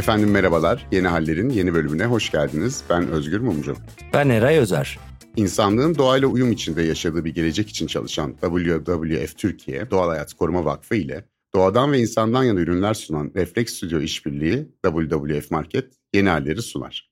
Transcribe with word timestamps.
Efendim 0.00 0.30
merhabalar. 0.30 0.86
Yeni 0.92 1.08
Haller'in 1.08 1.50
yeni 1.50 1.74
bölümüne 1.74 2.04
hoş 2.04 2.30
geldiniz. 2.30 2.84
Ben 2.90 3.08
Özgür 3.08 3.40
Mumcu. 3.40 3.76
Ben 4.12 4.28
Eray 4.28 4.58
Özer. 4.58 4.98
İnsanlığın 5.36 5.94
doğayla 5.94 6.28
uyum 6.28 6.52
içinde 6.52 6.82
yaşadığı 6.82 7.24
bir 7.24 7.34
gelecek 7.34 7.68
için 7.68 7.86
çalışan 7.86 8.36
WWF 8.40 9.38
Türkiye 9.38 9.90
Doğal 9.90 10.08
Hayat 10.08 10.34
Koruma 10.34 10.64
Vakfı 10.64 10.94
ile 10.94 11.24
doğadan 11.54 11.92
ve 11.92 11.98
insandan 11.98 12.44
yana 12.44 12.60
ürünler 12.60 12.94
sunan 12.94 13.32
Reflex 13.36 13.74
Studio 13.74 13.98
İşbirliği 13.98 14.68
WWF 14.84 15.50
Market 15.50 15.92
yeni 16.14 16.28
halleri 16.28 16.62
sunar. 16.62 17.10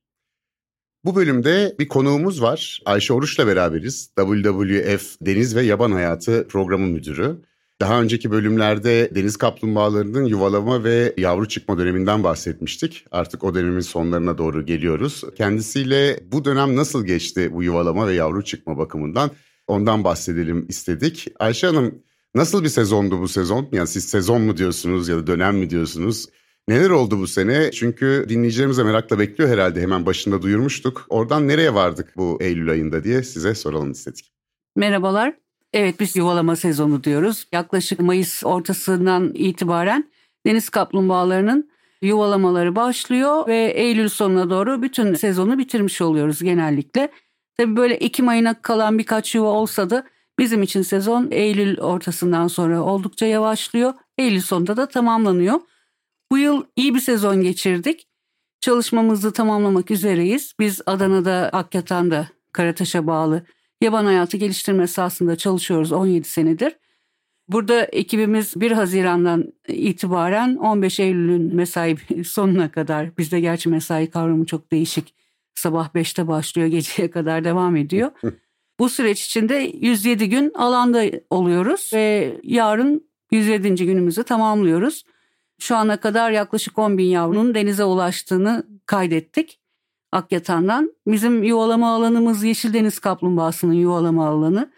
Bu 1.05 1.15
bölümde 1.15 1.75
bir 1.79 1.87
konuğumuz 1.87 2.41
var. 2.41 2.81
Ayşe 2.85 3.13
Oruç'la 3.13 3.47
beraberiz. 3.47 4.13
WWF 4.17 5.15
Deniz 5.21 5.55
ve 5.55 5.61
Yaban 5.61 5.91
Hayatı 5.91 6.47
Programı 6.47 6.87
Müdürü. 6.87 7.41
Daha 7.81 8.01
önceki 8.01 8.31
bölümlerde 8.31 9.11
deniz 9.15 9.37
kaplumbağalarının 9.37 10.25
yuvalama 10.25 10.83
ve 10.83 11.13
yavru 11.17 11.47
çıkma 11.47 11.77
döneminden 11.77 12.23
bahsetmiştik. 12.23 13.05
Artık 13.11 13.43
o 13.43 13.55
dönemin 13.55 13.79
sonlarına 13.79 14.37
doğru 14.37 14.65
geliyoruz. 14.65 15.23
Kendisiyle 15.37 16.19
bu 16.31 16.45
dönem 16.45 16.75
nasıl 16.75 17.05
geçti 17.05 17.53
bu 17.53 17.63
yuvalama 17.63 18.07
ve 18.07 18.13
yavru 18.13 18.43
çıkma 18.43 18.77
bakımından 18.77 19.31
ondan 19.67 20.03
bahsedelim 20.03 20.65
istedik. 20.69 21.27
Ayşe 21.39 21.67
Hanım 21.67 22.03
nasıl 22.35 22.63
bir 22.63 22.69
sezondu 22.69 23.19
bu 23.19 23.27
sezon? 23.27 23.69
Yani 23.71 23.87
siz 23.87 24.03
sezon 24.03 24.41
mu 24.41 24.57
diyorsunuz 24.57 25.09
ya 25.09 25.17
da 25.17 25.27
dönem 25.27 25.57
mi 25.57 25.69
diyorsunuz? 25.69 26.25
Neler 26.67 26.89
oldu 26.89 27.19
bu 27.19 27.27
sene? 27.27 27.71
Çünkü 27.71 28.25
dinleyicilerimiz 28.29 28.77
de 28.77 28.83
merakla 28.83 29.19
bekliyor 29.19 29.49
herhalde. 29.49 29.81
Hemen 29.81 30.05
başında 30.05 30.41
duyurmuştuk. 30.41 31.05
Oradan 31.09 31.47
nereye 31.47 31.73
vardık 31.73 32.13
bu 32.17 32.37
Eylül 32.41 32.69
ayında 32.69 33.03
diye 33.03 33.23
size 33.23 33.55
soralım 33.55 33.91
istedik. 33.91 34.31
Merhabalar. 34.75 35.48
Evet 35.73 35.99
biz 35.99 36.15
yuvalama 36.15 36.55
sezonu 36.55 37.03
diyoruz. 37.03 37.47
Yaklaşık 37.51 37.99
Mayıs 37.99 38.43
ortasından 38.45 39.31
itibaren 39.33 40.11
deniz 40.45 40.69
kaplumbağalarının 40.69 41.69
yuvalamaları 42.01 42.75
başlıyor 42.75 43.47
ve 43.47 43.73
Eylül 43.75 44.09
sonuna 44.09 44.49
doğru 44.49 44.81
bütün 44.81 45.13
sezonu 45.13 45.57
bitirmiş 45.57 46.01
oluyoruz 46.01 46.43
genellikle. 46.43 47.11
Tabii 47.57 47.75
böyle 47.75 47.93
Ekim 47.93 48.27
ayına 48.27 48.61
kalan 48.61 48.97
birkaç 48.97 49.35
yuva 49.35 49.47
olsa 49.47 49.89
da 49.89 50.07
bizim 50.39 50.63
için 50.63 50.81
sezon 50.81 51.27
Eylül 51.31 51.79
ortasından 51.79 52.47
sonra 52.47 52.81
oldukça 52.83 53.25
yavaşlıyor. 53.25 53.93
Eylül 54.17 54.41
sonunda 54.41 54.77
da 54.77 54.87
tamamlanıyor. 54.87 55.59
Bu 56.31 56.37
yıl 56.37 56.63
iyi 56.75 56.95
bir 56.95 56.99
sezon 56.99 57.41
geçirdik. 57.41 58.07
Çalışmamızı 58.61 59.33
tamamlamak 59.33 59.91
üzereyiz. 59.91 60.53
Biz 60.59 60.81
Adana'da 60.85 61.49
Akyatan'da 61.53 62.27
Karataş'a 62.53 63.07
bağlı 63.07 63.45
yaban 63.81 64.05
hayatı 64.05 64.37
geliştirme 64.37 64.87
sahasında 64.87 65.35
çalışıyoruz 65.35 65.91
17 65.91 66.27
senedir. 66.27 66.75
Burada 67.47 67.83
ekibimiz 67.83 68.61
1 68.61 68.71
Haziran'dan 68.71 69.53
itibaren 69.67 70.55
15 70.55 70.99
Eylül'ün 70.99 71.55
mesai 71.55 71.97
sonuna 72.25 72.71
kadar 72.71 73.17
bizde 73.17 73.39
gerçi 73.39 73.69
mesai 73.69 74.09
kavramı 74.09 74.45
çok 74.45 74.71
değişik. 74.71 75.13
Sabah 75.55 75.89
5'te 75.89 76.27
başlıyor 76.27 76.67
geceye 76.71 77.11
kadar 77.11 77.43
devam 77.43 77.75
ediyor. 77.75 78.11
Bu 78.79 78.89
süreç 78.89 79.25
içinde 79.25 79.55
107 79.81 80.29
gün 80.29 80.51
alanda 80.53 81.05
oluyoruz 81.29 81.91
ve 81.93 82.37
yarın 82.43 83.09
107. 83.31 83.75
günümüzü 83.75 84.23
tamamlıyoruz. 84.23 85.03
Şu 85.59 85.75
ana 85.75 85.97
kadar 85.97 86.31
yaklaşık 86.31 86.79
10 86.79 86.97
bin 86.97 87.05
yavrunun 87.05 87.55
denize 87.55 87.83
ulaştığını 87.83 88.63
kaydettik. 88.85 89.59
Akyatan'dan. 90.11 90.93
Bizim 91.07 91.43
yuvalama 91.43 91.95
alanımız 91.95 92.43
Yeşil 92.43 92.73
Deniz 92.73 92.99
Kaplumbağası'nın 92.99 93.73
yuvalama 93.73 94.27
alanı. 94.27 94.71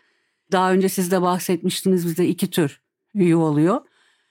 Daha 0.51 0.71
önce 0.71 0.89
siz 0.89 1.11
de 1.11 1.21
bahsetmiştiniz 1.21 2.05
bizde 2.05 2.27
iki 2.27 2.49
tür 2.49 2.81
yuvalıyor. 3.13 3.81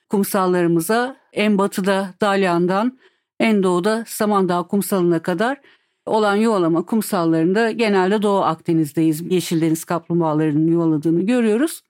Kumsallarımıza 0.08 1.16
en 1.32 1.58
batıda 1.58 2.14
Dalyan'dan 2.20 2.98
en 3.40 3.62
doğuda 3.62 4.04
Samandağ 4.06 4.62
kumsalına 4.62 5.22
kadar 5.22 5.60
olan 6.06 6.36
yuvalama 6.36 6.86
kumsallarında 6.86 7.70
genelde 7.70 8.22
Doğu 8.22 8.40
Akdeniz'deyiz. 8.40 9.32
Yeşil 9.32 9.60
Deniz 9.60 9.84
kaplumbağalarının 9.84 10.66
yuvaladığını 10.66 11.22
görüyoruz 11.22 11.80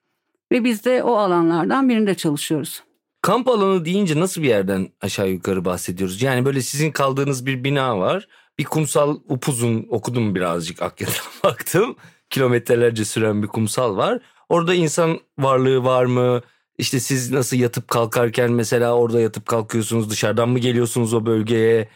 ve 0.52 0.64
biz 0.64 0.84
de 0.84 1.02
o 1.02 1.16
alanlardan 1.16 1.88
birinde 1.88 2.14
çalışıyoruz. 2.14 2.82
Kamp 3.22 3.48
alanı 3.48 3.84
deyince 3.84 4.20
nasıl 4.20 4.42
bir 4.42 4.48
yerden 4.48 4.88
aşağı 5.00 5.28
yukarı 5.28 5.64
bahsediyoruz? 5.64 6.22
Yani 6.22 6.44
böyle 6.44 6.62
sizin 6.62 6.90
kaldığınız 6.90 7.46
bir 7.46 7.64
bina 7.64 7.98
var 7.98 8.28
bir 8.60 8.64
kumsal 8.64 9.16
upuzun 9.28 9.86
okudum 9.90 10.34
birazcık 10.34 10.82
Akyat'a 10.82 11.22
baktım. 11.48 11.96
Kilometrelerce 12.30 13.04
süren 13.04 13.42
bir 13.42 13.48
kumsal 13.48 13.96
var. 13.96 14.20
Orada 14.48 14.74
insan 14.74 15.20
varlığı 15.38 15.84
var 15.84 16.04
mı? 16.04 16.40
İşte 16.78 17.00
siz 17.00 17.30
nasıl 17.30 17.56
yatıp 17.56 17.88
kalkarken 17.88 18.52
mesela 18.52 18.94
orada 18.94 19.20
yatıp 19.20 19.46
kalkıyorsunuz 19.46 20.10
dışarıdan 20.10 20.48
mı 20.48 20.58
geliyorsunuz 20.58 21.14
o 21.14 21.26
bölgeye? 21.26 21.88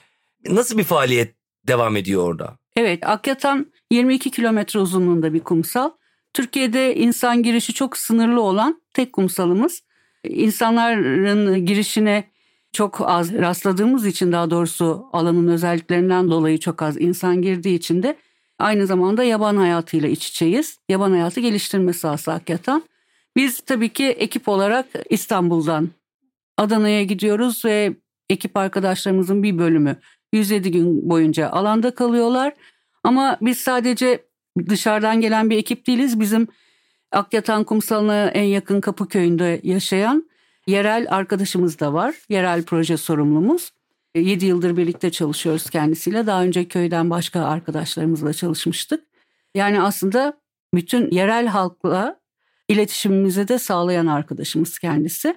Nasıl 0.49 0.79
bir 0.79 0.85
faaliyet 0.85 1.35
devam 1.69 1.97
ediyor 1.97 2.23
orada? 2.29 2.59
Evet 2.77 3.07
Akyatan 3.07 3.73
22 3.91 4.31
kilometre 4.31 4.81
uzunluğunda 4.81 5.33
bir 5.33 5.41
kumsal. 5.41 5.91
Türkiye'de 6.35 6.95
insan 6.95 7.43
girişi 7.43 7.75
çok 7.75 7.97
sınırlı 7.97 8.41
olan 8.41 8.83
tek 8.95 9.13
kumsalımız. 9.13 9.83
İnsanların 10.25 11.67
girişine 11.67 12.34
çok 12.75 13.01
az 13.09 13.33
rastladığımız 13.33 14.07
için 14.07 14.33
daha 14.33 14.51
doğrusu 14.51 15.07
alanın 15.13 15.49
özelliklerinden 15.49 16.31
dolayı 16.31 16.59
çok 16.59 16.83
az 16.83 17.01
insan 17.01 17.43
girdiği 17.43 17.75
için 17.77 18.03
de 18.03 18.17
aynı 18.59 18.87
zamanda 18.87 19.25
yaban 19.25 19.57
hayatıyla 19.57 20.09
iç 20.09 20.29
içeyiz. 20.29 20.79
Yaban 20.89 21.11
hayatı 21.11 21.41
geliştirme 21.41 21.93
sahası 21.93 22.31
hakikaten. 22.31 22.83
Biz 23.37 23.61
tabii 23.61 23.89
ki 23.89 24.05
ekip 24.05 24.49
olarak 24.49 24.87
İstanbul'dan 25.11 25.89
Adana'ya 26.57 27.03
gidiyoruz 27.03 27.65
ve 27.65 27.97
ekip 28.31 28.57
arkadaşlarımızın 28.57 29.43
bir 29.43 29.59
bölümü 29.59 29.97
107 30.33 30.71
gün 30.71 31.11
boyunca 31.11 31.51
alanda 31.51 31.95
kalıyorlar. 31.95 32.53
Ama 33.05 33.39
biz 33.41 33.59
sadece 33.59 34.25
dışarıdan 34.69 35.21
gelen 35.21 35.51
bir 35.51 35.57
ekip 35.57 35.87
değiliz. 35.87 36.21
Bizim 36.21 36.49
Akyatan 37.13 37.65
Kumsalı'na 37.65 38.29
en 38.29 38.43
yakın 38.43 38.81
Kapıköy'ünde 38.81 39.61
yaşayan 39.63 40.29
Yerel 40.67 41.07
arkadaşımız 41.11 41.81
da 41.81 41.93
var. 41.93 42.15
Yerel 42.29 42.65
proje 42.65 42.97
sorumlumuz. 42.97 43.71
7 44.15 44.45
e, 44.45 44.49
yıldır 44.49 44.77
birlikte 44.77 45.11
çalışıyoruz 45.11 45.71
kendisiyle. 45.71 46.27
Daha 46.27 46.43
önce 46.43 46.69
köyden 46.69 47.11
başka 47.11 47.45
arkadaşlarımızla 47.45 48.33
çalışmıştık. 48.33 49.05
Yani 49.55 49.83
aslında 49.83 50.41
bütün 50.75 51.11
yerel 51.11 51.47
halkla 51.47 52.21
iletişimimizi 52.69 53.49
de 53.49 53.59
sağlayan 53.59 54.07
arkadaşımız 54.07 54.79
kendisi. 54.79 55.37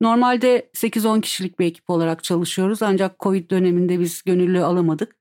Normalde 0.00 0.70
8-10 0.74 1.20
kişilik 1.20 1.58
bir 1.58 1.66
ekip 1.66 1.90
olarak 1.90 2.24
çalışıyoruz 2.24 2.82
ancak 2.82 3.20
Covid 3.20 3.50
döneminde 3.50 4.00
biz 4.00 4.22
gönüllü 4.22 4.62
alamadık. 4.62 5.16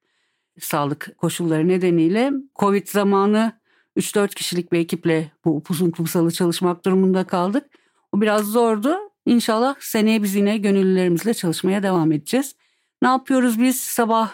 Sağlık 0.59 1.17
koşulları 1.17 1.67
nedeniyle 1.67 2.31
Covid 2.59 2.87
zamanı 2.87 3.51
3-4 3.97 4.35
kişilik 4.35 4.71
bir 4.71 4.79
ekiple 4.79 5.31
bu 5.45 5.55
upuzun 5.55 5.91
kumsalı 5.91 6.31
çalışmak 6.31 6.85
durumunda 6.85 7.23
kaldık. 7.23 7.65
O 8.11 8.21
biraz 8.21 8.45
zordu 8.45 8.97
İnşallah 9.25 9.75
seneye 9.79 10.23
biz 10.23 10.35
yine 10.35 10.57
gönüllülerimizle 10.57 11.33
çalışmaya 11.33 11.83
devam 11.83 12.11
edeceğiz. 12.11 12.55
Ne 13.01 13.07
yapıyoruz 13.07 13.61
biz? 13.61 13.81
Sabah 13.81 14.31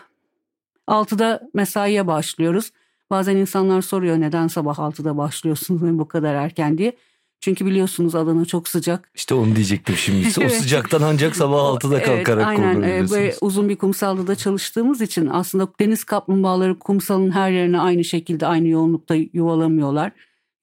6'da 0.87 1.41
mesaiye 1.53 2.07
başlıyoruz. 2.07 2.71
Bazen 3.09 3.35
insanlar 3.35 3.81
soruyor 3.81 4.19
neden 4.19 4.47
sabah 4.47 4.77
6'da 4.77 5.17
başlıyorsunuz 5.17 5.99
bu 5.99 6.07
kadar 6.07 6.35
erken 6.35 6.77
diye. 6.77 6.95
Çünkü 7.41 7.65
biliyorsunuz 7.65 8.15
Adana 8.15 8.45
çok 8.45 8.67
sıcak. 8.67 9.11
İşte 9.15 9.33
onu 9.35 9.55
diyecektim 9.55 9.95
şimdi. 9.95 10.27
O 10.45 10.49
sıcaktan 10.49 11.01
ancak 11.01 11.35
sabah 11.35 11.57
6'da 11.57 12.03
kalkarak 12.03 12.47
evet, 12.47 12.59
aynen. 12.59 12.81
Ee, 12.81 13.09
böyle 13.09 13.35
uzun 13.41 13.69
bir 13.69 13.75
kumsalda 13.75 14.27
da 14.27 14.35
çalıştığımız 14.35 15.01
için 15.01 15.27
aslında 15.27 15.67
deniz 15.79 16.03
kaplumbağaları 16.03 16.79
kumsalın 16.79 17.31
her 17.31 17.51
yerine 17.51 17.79
aynı 17.79 18.03
şekilde 18.03 18.47
aynı 18.47 18.67
yoğunlukta 18.67 19.15
yuvalamıyorlar. 19.15 20.11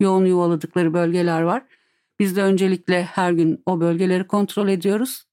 Yoğun 0.01 0.25
yuvaladıkları 0.27 0.95
bölgeler 0.95 1.43
var. 1.43 1.63
Biz 2.19 2.37
de 2.37 2.43
öncelikle 2.43 3.03
her 3.03 3.33
gün 3.33 3.63
o 3.67 3.81
bölgeleri 3.81 4.27
kontrol 4.27 4.69
ediyoruz. 4.69 5.25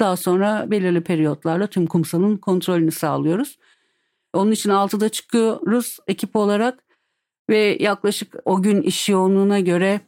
Daha 0.00 0.16
sonra 0.16 0.70
belirli 0.70 1.00
periyotlarla 1.00 1.66
tüm 1.66 1.86
kumsalın 1.86 2.36
kontrolünü 2.36 2.90
sağlıyoruz. 2.90 3.58
Onun 4.32 4.50
için 4.50 4.70
6'da 4.70 5.08
çıkıyoruz 5.08 5.98
ekip 6.06 6.36
olarak 6.36 6.84
ve 7.50 7.76
yaklaşık 7.80 8.34
o 8.44 8.62
gün 8.62 8.82
iş 8.82 9.08
yoğunluğuna 9.08 9.60
göre 9.60 10.00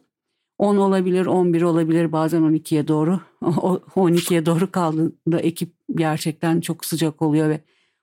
10 0.58 0.76
olabilir, 0.76 1.26
11 1.26 1.62
olabilir, 1.62 2.12
bazen 2.12 2.42
12'ye 2.42 2.88
doğru. 2.88 3.20
12'ye 3.42 4.46
doğru 4.46 4.70
kaldığında 4.70 5.40
ekip 5.40 5.74
gerçekten 5.94 6.60
çok 6.60 6.84
sıcak 6.84 7.22
oluyor 7.22 7.48
ve 7.48 7.60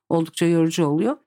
oldukça 0.09 0.45
yorucu 0.45 0.85
oluyor. 0.85 1.17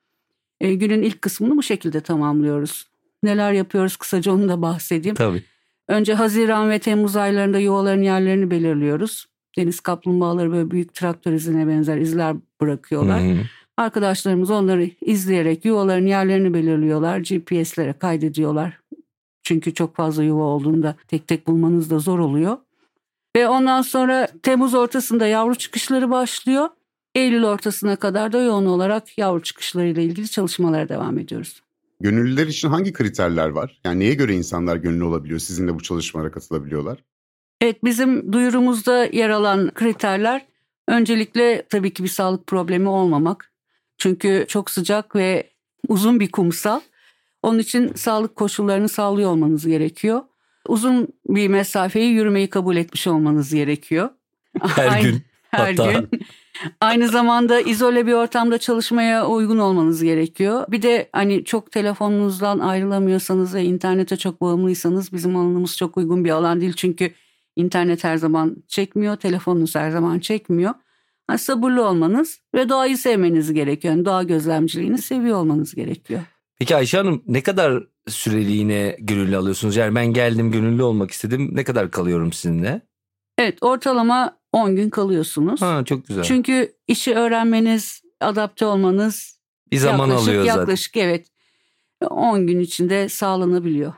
E, 0.61 0.75
günün 0.75 1.03
ilk 1.03 1.23
kısmını 1.23 1.57
bu 1.57 1.63
şekilde 1.63 2.01
tamamlıyoruz. 2.01 2.89
Neler 3.23 3.53
yapıyoruz 3.53 3.97
kısaca 3.97 4.33
onu 4.33 4.49
da 4.49 4.63
bahsedeyim. 4.63 5.15
Tabii. 5.15 5.45
Önce 5.89 6.15
Haziran 6.15 6.71
ve 6.71 6.79
Temmuz 6.79 7.17
aylarında 7.17 7.59
yuvaların 7.59 8.03
yerlerini 8.03 8.51
belirliyoruz. 8.51 9.27
Deniz 9.59 9.81
kaplumbağaları 9.81 10.53
böyle 10.53 10.71
büyük 10.71 10.95
traktör 10.95 11.33
izine 11.33 11.69
benzer 11.69 11.97
izler 11.97 12.37
bırakıyorlar. 12.61 13.23
Hı 13.23 13.33
hı. 13.33 13.39
Arkadaşlarımız 13.77 14.51
onları 14.51 14.91
izleyerek 15.01 15.65
yuvaların 15.65 16.07
yerlerini 16.07 16.55
belirliyorlar. 16.55 17.19
GPS'lere 17.19 17.93
kaydediyorlar. 17.93 18.81
Çünkü 19.43 19.75
çok 19.75 19.97
fazla 19.97 20.23
yuva 20.23 20.43
olduğunda 20.43 20.97
tek 21.09 21.27
tek 21.27 21.47
bulmanız 21.47 21.91
da 21.91 21.99
zor 21.99 22.19
oluyor. 22.19 22.57
Ve 23.37 23.49
ondan 23.49 23.83
sonra 23.83 24.29
Temmuz 24.43 24.75
ortasında 24.75 25.27
yavru 25.27 25.55
çıkışları 25.55 26.11
başlıyor. 26.11 26.69
Eylül 27.15 27.45
ortasına 27.45 27.97
kadar 27.97 28.33
da 28.33 28.41
yoğun 28.41 28.67
olarak 28.67 29.19
yavru 29.19 29.43
çıkışlarıyla 29.43 30.03
ilgili 30.03 30.29
çalışmalara 30.29 30.89
devam 30.89 31.19
ediyoruz. 31.19 31.63
Gönüllüler 32.01 32.47
için 32.47 32.69
hangi 32.69 32.93
kriterler 32.93 33.49
var? 33.49 33.81
Yani 33.85 34.01
neye 34.01 34.15
göre 34.15 34.35
insanlar 34.35 34.77
gönüllü 34.77 35.05
olabiliyor? 35.05 35.39
Sizinle 35.41 35.75
bu 35.75 35.83
çalışmalara 35.83 36.31
katılabiliyorlar? 36.31 36.99
Evet 37.61 37.85
bizim 37.85 38.33
duyurumuzda 38.33 39.05
yer 39.05 39.31
alan 39.31 39.71
kriterler 39.75 40.47
öncelikle 40.89 41.63
tabii 41.71 41.93
ki 41.95 42.03
bir 42.03 42.09
sağlık 42.09 42.47
problemi 42.47 42.89
olmamak. 42.89 43.53
Çünkü 43.99 44.45
çok 44.49 44.71
sıcak 44.71 45.17
ve 45.17 45.51
uzun 45.89 46.21
bir 46.21 46.31
kumsal. 46.31 46.81
Onun 47.43 47.59
için 47.59 47.93
sağlık 47.95 48.37
koşullarını 48.37 48.89
sağlıyor 48.89 49.31
olmanız 49.31 49.67
gerekiyor. 49.67 50.23
Uzun 50.69 51.09
bir 51.29 51.49
mesafeyi 51.49 52.13
yürümeyi 52.13 52.51
kabul 52.51 52.77
etmiş 52.77 53.07
olmanız 53.07 53.55
gerekiyor. 53.55 54.11
Her 54.63 54.89
Aynı- 54.89 55.03
gün. 55.03 55.23
Her 55.51 55.75
Hatta. 55.75 55.93
gün. 55.93 56.09
Aynı 56.81 57.09
zamanda 57.09 57.61
izole 57.61 58.07
bir 58.07 58.13
ortamda 58.13 58.59
çalışmaya 58.59 59.27
uygun 59.27 59.59
olmanız 59.59 60.03
gerekiyor. 60.03 60.65
Bir 60.69 60.83
de 60.83 61.09
hani 61.13 61.45
çok 61.45 61.73
telefonunuzdan 61.73 62.59
ayrılamıyorsanız 62.59 63.55
ve 63.55 63.65
internete 63.65 64.17
çok 64.17 64.41
bağımlıysanız 64.41 65.13
bizim 65.13 65.37
alanımız 65.37 65.77
çok 65.77 65.97
uygun 65.97 66.25
bir 66.25 66.31
alan 66.31 66.61
değil. 66.61 66.73
Çünkü 66.77 67.13
internet 67.57 68.05
her 68.05 68.17
zaman 68.17 68.57
çekmiyor, 68.69 69.17
telefonunuz 69.17 69.75
her 69.75 69.91
zaman 69.91 70.19
çekmiyor. 70.19 70.75
Ha, 71.27 71.39
sabırlı 71.39 71.89
olmanız 71.89 72.41
ve 72.55 72.69
doğayı 72.69 72.99
sevmeniz 72.99 73.53
gerekiyor. 73.53 73.95
Yani 73.95 74.05
doğa 74.05 74.23
gözlemciliğini 74.23 74.99
seviyor 74.99 75.37
olmanız 75.39 75.75
gerekiyor. 75.75 76.21
Peki 76.59 76.77
Ayşe 76.77 76.97
Hanım 76.97 77.23
ne 77.27 77.43
kadar 77.43 77.83
süreliğine 78.09 78.97
gönüllü 79.01 79.37
alıyorsunuz? 79.37 79.77
Yani 79.77 79.95
ben 79.95 80.07
geldim 80.07 80.53
gönüllü 80.53 80.83
olmak 80.83 81.11
istedim. 81.11 81.51
Ne 81.53 81.65
kadar 81.65 81.91
kalıyorum 81.91 82.33
sizinle? 82.33 82.83
Evet 83.39 83.59
ortalama 83.61 84.37
10 84.57 84.77
gün 84.77 84.91
kalıyorsunuz. 84.91 85.63
Ha 85.63 85.83
çok 85.85 86.07
güzel. 86.07 86.23
Çünkü 86.23 86.73
işi 86.89 87.15
öğrenmeniz, 87.15 88.03
adapte 88.21 88.67
olmanız 88.67 89.41
bir 89.73 89.77
zaman 89.77 90.09
yaklaşık, 90.09 90.29
alıyor 90.29 90.45
zaten. 90.45 90.61
Yaklaşık 90.61 90.97
evet 90.97 91.27
10 92.11 92.47
gün 92.47 92.61
içinde 92.61 93.09
sağlanabiliyor. 93.09 93.93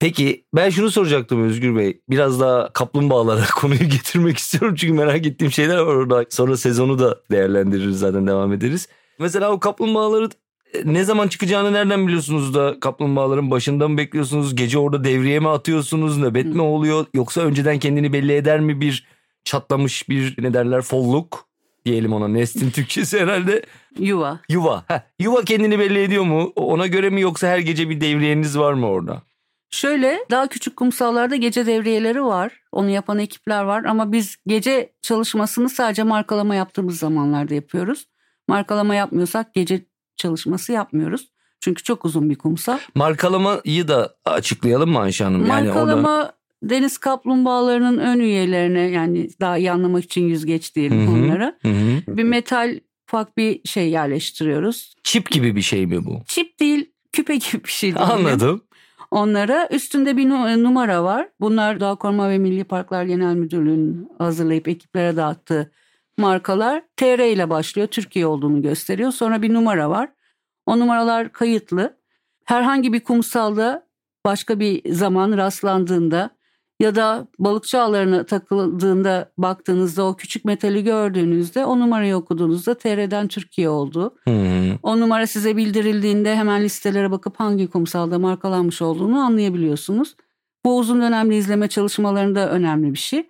Peki 0.00 0.44
ben 0.54 0.70
şunu 0.70 0.90
soracaktım 0.90 1.42
Özgür 1.42 1.76
Bey. 1.76 2.00
Biraz 2.10 2.40
daha 2.40 2.72
kaplumbağalara 2.72 3.44
konuyu 3.56 3.88
getirmek 3.88 4.38
istiyorum. 4.38 4.74
Çünkü 4.74 4.94
merak 4.94 5.26
ettiğim 5.26 5.52
şeyler 5.52 5.78
var 5.78 5.94
orada. 5.94 6.24
Sonra 6.30 6.56
sezonu 6.56 6.98
da 6.98 7.20
değerlendiririz 7.30 7.98
zaten 7.98 8.26
devam 8.26 8.52
ederiz. 8.52 8.88
Mesela 9.18 9.52
o 9.52 9.60
kaplumbağaları 9.60 10.28
e, 10.74 10.92
ne 10.92 11.04
zaman 11.04 11.28
çıkacağını 11.28 11.72
nereden 11.72 12.06
biliyorsunuz 12.06 12.54
da 12.54 12.80
kaplumbağaların 12.80 13.50
başında 13.50 13.88
mı 13.88 13.98
bekliyorsunuz? 13.98 14.56
Gece 14.56 14.78
orada 14.78 15.04
devriye 15.04 15.40
mi 15.40 15.48
atıyorsunuz? 15.48 16.18
Nöbet 16.18 16.46
mi 16.46 16.62
oluyor? 16.62 17.06
Yoksa 17.14 17.40
önceden 17.40 17.78
kendini 17.78 18.12
belli 18.12 18.32
eder 18.32 18.60
mi 18.60 18.80
bir 18.80 19.06
çatlamış 19.48 20.08
bir 20.08 20.42
ne 20.42 20.54
derler 20.54 20.82
folluk 20.82 21.48
diyelim 21.84 22.12
ona 22.12 22.28
nestin 22.28 22.70
Türkçesi 22.70 23.20
herhalde. 23.20 23.62
Yuva. 23.98 24.40
Yuva. 24.48 24.84
Heh, 24.88 25.00
yuva 25.18 25.44
kendini 25.44 25.78
belli 25.78 26.02
ediyor 26.02 26.24
mu? 26.24 26.52
Ona 26.56 26.86
göre 26.86 27.10
mi 27.10 27.20
yoksa 27.20 27.48
her 27.48 27.58
gece 27.58 27.90
bir 27.90 28.00
devriyeniz 28.00 28.58
var 28.58 28.72
mı 28.72 28.86
orada? 28.86 29.22
Şöyle 29.70 30.18
daha 30.30 30.46
küçük 30.46 30.76
kumsallarda 30.76 31.36
gece 31.36 31.66
devriyeleri 31.66 32.24
var. 32.24 32.60
Onu 32.72 32.90
yapan 32.90 33.18
ekipler 33.18 33.62
var 33.62 33.84
ama 33.84 34.12
biz 34.12 34.36
gece 34.46 34.92
çalışmasını 35.02 35.68
sadece 35.68 36.02
markalama 36.02 36.54
yaptığımız 36.54 36.98
zamanlarda 36.98 37.54
yapıyoruz. 37.54 38.06
Markalama 38.48 38.94
yapmıyorsak 38.94 39.54
gece 39.54 39.86
çalışması 40.16 40.72
yapmıyoruz. 40.72 41.28
Çünkü 41.60 41.82
çok 41.82 42.04
uzun 42.04 42.30
bir 42.30 42.36
kumsal. 42.36 42.78
Markalamayı 42.94 43.88
da 43.88 44.14
açıklayalım 44.24 44.90
mı 44.90 44.98
Ayşe 44.98 45.24
Hanım? 45.24 45.46
Yani 45.46 45.66
Markalama 45.66 46.16
orada... 46.16 46.37
deniz 46.62 46.98
kaplumbağalarının 46.98 47.98
ön 47.98 48.18
üyelerine 48.20 48.80
yani 48.80 49.28
daha 49.40 49.58
iyi 49.58 49.70
anlamak 49.70 50.04
için 50.04 50.28
yüzgeç 50.28 50.74
diyelim 50.74 51.06
Hı 51.06 51.10
hı. 51.10 51.14
onlara. 51.24 51.54
Hı 51.62 51.68
hı. 51.68 52.16
Bir 52.16 52.24
metal 52.24 52.80
ufak 53.08 53.36
bir 53.36 53.60
şey 53.64 53.90
yerleştiriyoruz. 53.90 54.94
Çip 55.02 55.30
gibi 55.30 55.56
bir 55.56 55.62
şey 55.62 55.86
mi 55.86 56.04
bu? 56.04 56.22
Çip 56.26 56.60
değil 56.60 56.90
küpe 57.12 57.36
gibi 57.36 57.64
bir 57.64 57.70
şey. 57.70 57.94
Anladım. 57.96 58.62
onlara. 59.10 59.68
Üstünde 59.70 60.16
bir 60.16 60.28
nu- 60.28 60.62
numara 60.64 61.04
var. 61.04 61.28
Bunlar 61.40 61.80
Doğa 61.80 61.94
Koruma 61.94 62.30
ve 62.30 62.38
Milli 62.38 62.64
Parklar 62.64 63.04
Genel 63.04 63.34
Müdürlüğü'nün 63.34 64.08
hazırlayıp 64.18 64.68
ekiplere 64.68 65.16
dağıttığı 65.16 65.70
markalar. 66.18 66.82
TR 66.96 67.18
ile 67.32 67.50
başlıyor. 67.50 67.88
Türkiye 67.88 68.26
olduğunu 68.26 68.62
gösteriyor. 68.62 69.12
Sonra 69.12 69.42
bir 69.42 69.54
numara 69.54 69.90
var. 69.90 70.08
O 70.66 70.78
numaralar 70.78 71.32
kayıtlı. 71.32 71.98
Herhangi 72.44 72.92
bir 72.92 73.00
kumsalda 73.00 73.86
başka 74.26 74.60
bir 74.60 74.92
zaman 74.92 75.36
rastlandığında 75.36 76.30
ya 76.80 76.94
da 76.94 77.28
balıkçı 77.38 77.80
ağlarına 77.80 78.26
takıldığında 78.26 79.32
baktığınızda 79.38 80.04
o 80.04 80.16
küçük 80.16 80.44
metali 80.44 80.84
gördüğünüzde 80.84 81.64
o 81.64 81.80
numarayı 81.80 82.16
okuduğunuzda 82.16 82.74
TR'den 82.74 83.28
Türkiye 83.28 83.68
olduğu 83.68 84.14
Hı 84.24 84.30
hı. 84.30 84.78
o 84.82 85.00
numara 85.00 85.26
size 85.26 85.56
bildirildiğinde 85.56 86.36
hemen 86.36 86.62
listelere 86.62 87.10
bakıp 87.10 87.40
hangi 87.40 87.66
kumsalda 87.66 88.18
markalanmış 88.18 88.82
olduğunu 88.82 89.18
anlayabiliyorsunuz. 89.18 90.16
Bu 90.64 90.78
uzun 90.78 91.00
dönemli 91.00 91.36
izleme 91.36 91.68
çalışmalarında 91.68 92.50
önemli 92.50 92.92
bir 92.92 92.98
şey. 92.98 93.28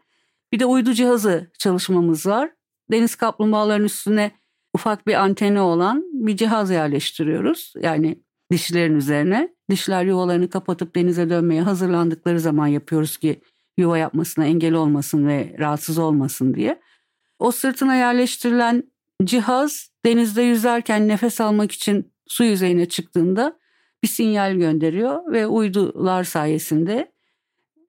Bir 0.52 0.58
de 0.58 0.66
uydu 0.66 0.92
cihazı 0.92 1.50
çalışmamız 1.58 2.26
var. 2.26 2.50
Deniz 2.90 3.14
kaplumbağalarının 3.14 3.84
üstüne 3.84 4.30
ufak 4.74 5.06
bir 5.06 5.14
anteni 5.14 5.60
olan 5.60 6.04
bir 6.12 6.36
cihaz 6.36 6.70
yerleştiriyoruz. 6.70 7.72
Yani 7.80 8.18
dişilerin 8.50 8.96
üzerine. 8.96 9.48
Dişler 9.70 10.04
yuvalarını 10.04 10.50
kapatıp 10.50 10.94
denize 10.94 11.30
dönmeye 11.30 11.62
hazırlandıkları 11.62 12.40
zaman 12.40 12.66
yapıyoruz 12.66 13.16
ki 13.16 13.40
yuva 13.78 13.98
yapmasına 13.98 14.46
engel 14.46 14.74
olmasın 14.74 15.26
ve 15.26 15.56
rahatsız 15.58 15.98
olmasın 15.98 16.54
diye. 16.54 16.80
O 17.38 17.50
sırtına 17.50 17.94
yerleştirilen 17.94 18.82
cihaz 19.24 19.90
denizde 20.04 20.42
yüzerken 20.42 21.08
nefes 21.08 21.40
almak 21.40 21.72
için 21.72 22.12
su 22.26 22.44
yüzeyine 22.44 22.86
çıktığında 22.86 23.58
bir 24.02 24.08
sinyal 24.08 24.54
gönderiyor 24.54 25.32
ve 25.32 25.46
uydular 25.46 26.24
sayesinde 26.24 27.12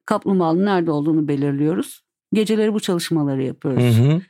kaplumbağanın 0.06 0.66
nerede 0.66 0.92
olduğunu 0.92 1.28
belirliyoruz. 1.28 2.04
Geceleri 2.34 2.74
bu 2.74 2.80
çalışmaları 2.80 3.44
yapıyoruz. 3.44 3.98
Hı 3.98 4.02
hı. 4.02 4.22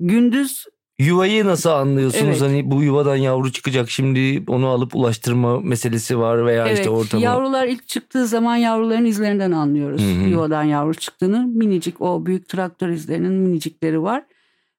Gündüz 0.00 0.64
Yuvayı 0.98 1.46
nasıl 1.46 1.70
anlıyorsunuz? 1.70 2.24
Evet. 2.24 2.40
Hani 2.40 2.70
bu 2.70 2.82
yuvadan 2.82 3.16
yavru 3.16 3.52
çıkacak 3.52 3.90
şimdi 3.90 4.44
onu 4.46 4.66
alıp 4.66 4.96
ulaştırma 4.96 5.60
meselesi 5.60 6.18
var 6.18 6.46
veya 6.46 6.66
evet 6.66 6.78
işte 6.78 6.90
ortamı. 6.90 7.22
yavrular 7.22 7.66
ilk 7.66 7.88
çıktığı 7.88 8.26
zaman 8.26 8.56
yavruların 8.56 9.04
izlerinden 9.04 9.52
anlıyoruz. 9.52 10.02
Hı 10.02 10.06
hı. 10.06 10.28
Yuvadan 10.28 10.62
yavru 10.62 10.94
çıktığını 10.94 11.46
minicik 11.46 12.00
o 12.00 12.26
büyük 12.26 12.48
traktör 12.48 12.88
izlerinin 12.88 13.32
minicikleri 13.32 14.02
var. 14.02 14.24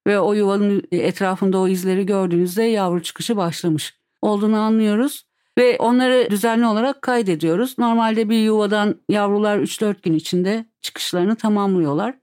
Ve 0.06 0.20
o 0.20 0.32
yuvanın 0.32 0.82
etrafında 0.92 1.58
o 1.58 1.68
izleri 1.68 2.06
gördüğünüzde 2.06 2.62
yavru 2.62 3.02
çıkışı 3.02 3.36
başlamış 3.36 3.94
olduğunu 4.22 4.56
anlıyoruz. 4.56 5.26
Ve 5.58 5.76
onları 5.78 6.30
düzenli 6.30 6.66
olarak 6.66 7.02
kaydediyoruz. 7.02 7.78
Normalde 7.78 8.28
bir 8.28 8.38
yuvadan 8.38 9.00
yavrular 9.08 9.58
3-4 9.58 10.02
gün 10.02 10.14
içinde 10.14 10.66
çıkışlarını 10.82 11.36
tamamlıyorlar. 11.36 12.14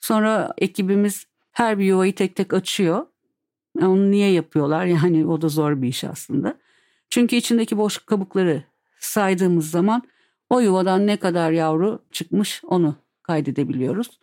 Sonra 0.00 0.52
ekibimiz 0.58 1.26
her 1.52 1.78
bir 1.78 1.84
yuvayı 1.84 2.14
tek 2.14 2.36
tek 2.36 2.54
açıyor. 2.54 3.06
Onu 3.80 4.10
niye 4.10 4.30
yapıyorlar? 4.32 4.86
Yani 5.02 5.26
o 5.26 5.42
da 5.42 5.48
zor 5.48 5.82
bir 5.82 5.88
iş 5.88 6.04
aslında. 6.04 6.54
Çünkü 7.10 7.36
içindeki 7.36 7.78
boş 7.78 7.98
kabukları 7.98 8.62
saydığımız 8.98 9.70
zaman 9.70 10.02
o 10.50 10.60
yuvadan 10.60 11.06
ne 11.06 11.16
kadar 11.16 11.50
yavru 11.50 12.02
çıkmış 12.12 12.62
onu 12.64 12.94
kaydedebiliyoruz. 13.22 14.20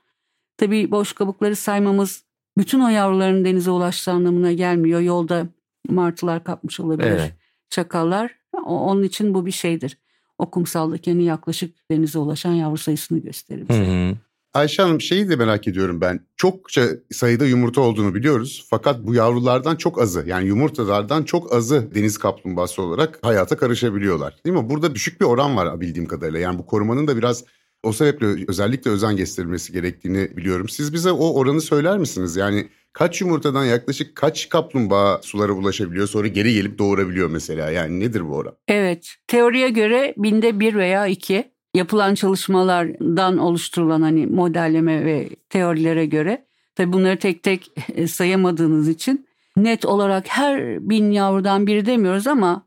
Tabii 0.57 0.91
boş 0.91 1.13
kabukları 1.13 1.55
saymamız 1.55 2.23
bütün 2.57 2.79
o 2.79 2.87
yavruların 2.89 3.45
denize 3.45 3.71
ulaştığı 3.71 4.11
anlamına 4.11 4.51
gelmiyor. 4.51 4.99
Yolda 4.99 5.47
martılar 5.89 6.43
kapmış 6.43 6.79
olabilir, 6.79 7.07
Evet. 7.11 7.33
çakallar. 7.69 8.35
Onun 8.65 9.03
için 9.03 9.33
bu 9.33 9.45
bir 9.45 9.51
şeydir. 9.51 9.97
O 10.37 10.51
kumsaldaki 10.51 11.09
yaklaşık 11.09 11.91
denize 11.91 12.19
ulaşan 12.19 12.51
yavru 12.51 12.77
sayısını 12.77 13.19
gösterir. 13.19 13.63
Hı 13.63 13.69
bize. 13.69 14.09
hı. 14.09 14.15
Ayşe 14.55 14.83
Hanım 14.83 15.01
şeyi 15.01 15.29
de 15.29 15.35
merak 15.35 15.67
ediyorum 15.67 16.01
ben. 16.01 16.19
Çokça 16.37 16.87
sayıda 17.11 17.45
yumurta 17.45 17.81
olduğunu 17.81 18.15
biliyoruz. 18.15 18.65
Fakat 18.69 18.99
bu 19.03 19.13
yavrulardan 19.13 19.75
çok 19.75 20.01
azı 20.01 20.23
yani 20.27 20.47
yumurtalardan 20.47 21.23
çok 21.23 21.53
azı 21.53 21.95
deniz 21.95 22.17
kaplumbağası 22.17 22.81
olarak 22.81 23.19
hayata 23.21 23.57
karışabiliyorlar. 23.57 24.35
Değil 24.45 24.55
mi? 24.55 24.69
Burada 24.69 24.95
düşük 24.95 25.21
bir 25.21 25.25
oran 25.25 25.55
var 25.55 25.81
bildiğim 25.81 26.07
kadarıyla. 26.07 26.39
Yani 26.39 26.59
bu 26.59 26.65
korumanın 26.65 27.07
da 27.07 27.17
biraz 27.17 27.43
o 27.83 27.93
sebeple 27.93 28.45
özellikle 28.47 28.91
özen 28.91 29.17
gösterilmesi 29.17 29.73
gerektiğini 29.73 30.37
biliyorum. 30.37 30.69
Siz 30.69 30.93
bize 30.93 31.11
o 31.11 31.33
oranı 31.33 31.61
söyler 31.61 31.97
misiniz? 31.97 32.35
Yani 32.35 32.67
kaç 32.93 33.21
yumurtadan 33.21 33.65
yaklaşık 33.65 34.15
kaç 34.15 34.49
kaplumbağa 34.49 35.19
sulara 35.23 35.51
ulaşabiliyor 35.51 36.07
sonra 36.07 36.27
geri 36.27 36.53
gelip 36.53 36.77
doğurabiliyor 36.77 37.29
mesela? 37.29 37.71
Yani 37.71 37.99
nedir 37.99 38.29
bu 38.29 38.35
oran? 38.35 38.55
Evet, 38.67 39.15
teoriye 39.27 39.69
göre 39.69 40.13
binde 40.17 40.59
bir 40.59 40.75
veya 40.75 41.07
iki 41.07 41.54
yapılan 41.75 42.15
çalışmalardan 42.15 43.37
oluşturulan 43.37 44.01
hani 44.01 44.27
modelleme 44.27 45.05
ve 45.05 45.29
teorilere 45.49 46.05
göre 46.05 46.45
tabi 46.75 46.93
bunları 46.93 47.19
tek 47.19 47.43
tek 47.43 47.71
sayamadığınız 48.07 48.89
için 48.89 49.27
net 49.57 49.85
olarak 49.85 50.27
her 50.27 50.89
bin 50.89 51.11
yavrudan 51.11 51.67
biri 51.67 51.85
demiyoruz 51.85 52.27
ama 52.27 52.65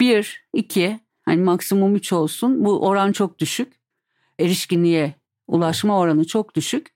bir, 0.00 0.46
iki 0.52 1.00
hani 1.24 1.42
maksimum 1.42 1.96
üç 1.96 2.12
olsun 2.12 2.64
bu 2.64 2.88
oran 2.88 3.12
çok 3.12 3.38
düşük. 3.38 3.72
Erişkinliğe 4.40 5.14
ulaşma 5.46 5.98
oranı 5.98 6.26
çok 6.26 6.54
düşük. 6.54 6.94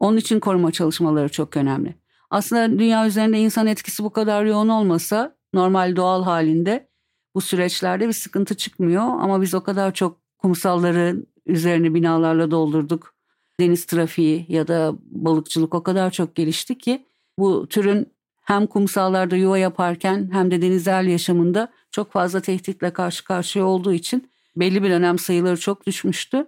Onun 0.00 0.16
için 0.16 0.40
koruma 0.40 0.72
çalışmaları 0.72 1.28
çok 1.28 1.56
önemli. 1.56 1.94
Aslında 2.30 2.78
dünya 2.78 3.06
üzerinde 3.06 3.38
insan 3.38 3.66
etkisi 3.66 4.04
bu 4.04 4.10
kadar 4.10 4.44
yoğun 4.44 4.68
olmasa 4.68 5.36
normal 5.54 5.96
doğal 5.96 6.22
halinde 6.22 6.88
bu 7.34 7.40
süreçlerde 7.40 8.08
bir 8.08 8.12
sıkıntı 8.12 8.56
çıkmıyor. 8.56 9.02
Ama 9.02 9.42
biz 9.42 9.54
o 9.54 9.62
kadar 9.62 9.94
çok 9.94 10.19
kumsalları 10.42 11.16
üzerine 11.46 11.94
binalarla 11.94 12.50
doldurduk. 12.50 13.14
Deniz 13.60 13.84
trafiği 13.84 14.46
ya 14.48 14.68
da 14.68 14.94
balıkçılık 15.10 15.74
o 15.74 15.82
kadar 15.82 16.10
çok 16.10 16.34
gelişti 16.34 16.78
ki 16.78 17.06
bu 17.38 17.66
türün 17.66 18.12
hem 18.42 18.66
kumsallarda 18.66 19.36
yuva 19.36 19.58
yaparken 19.58 20.30
hem 20.32 20.50
de 20.50 20.62
denizel 20.62 21.06
yaşamında 21.06 21.72
çok 21.90 22.12
fazla 22.12 22.40
tehditle 22.40 22.92
karşı 22.92 23.24
karşıya 23.24 23.64
olduğu 23.64 23.92
için 23.92 24.30
belli 24.56 24.82
bir 24.82 24.90
dönem 24.90 25.18
sayıları 25.18 25.60
çok 25.60 25.86
düşmüştü. 25.86 26.46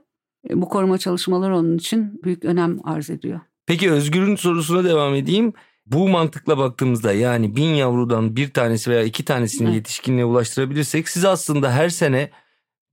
E, 0.50 0.62
bu 0.62 0.68
koruma 0.68 0.98
çalışmaları 0.98 1.56
onun 1.56 1.78
için 1.78 2.20
büyük 2.24 2.44
önem 2.44 2.78
arz 2.84 3.10
ediyor. 3.10 3.40
Peki 3.66 3.90
Özgür'ün 3.90 4.36
sorusuna 4.36 4.84
devam 4.84 5.14
edeyim. 5.14 5.52
Bu 5.86 6.08
mantıkla 6.08 6.58
baktığımızda 6.58 7.12
yani 7.12 7.56
bin 7.56 7.74
yavrudan 7.74 8.36
bir 8.36 8.50
tanesi 8.50 8.90
veya 8.90 9.02
iki 9.02 9.24
tanesini 9.24 9.66
evet. 9.66 9.74
yetişkinliğe 9.74 10.24
ulaştırabilirsek 10.24 11.08
siz 11.08 11.24
aslında 11.24 11.72
her 11.72 11.88
sene 11.88 12.30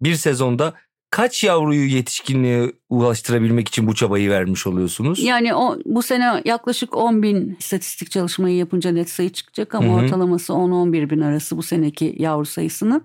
bir 0.01 0.15
sezonda 0.15 0.73
kaç 1.09 1.43
yavruyu 1.43 1.85
yetişkinliğe 1.85 2.71
ulaştırabilmek 2.89 3.67
için 3.67 3.87
bu 3.87 3.95
çabayı 3.95 4.29
vermiş 4.29 4.67
oluyorsunuz? 4.67 5.23
Yani 5.23 5.55
o, 5.55 5.77
bu 5.85 6.01
sene 6.01 6.41
yaklaşık 6.45 6.95
10 6.97 7.23
bin 7.23 7.55
istatistik 7.59 8.11
çalışmayı 8.11 8.55
yapınca 8.55 8.91
net 8.91 9.09
sayı 9.09 9.29
çıkacak 9.29 9.75
ama 9.75 9.87
Hı-hı. 9.87 10.05
ortalaması 10.05 10.53
10-11 10.53 11.09
bin 11.09 11.19
arası 11.19 11.57
bu 11.57 11.63
seneki 11.63 12.15
yavru 12.19 12.45
sayısını. 12.45 13.01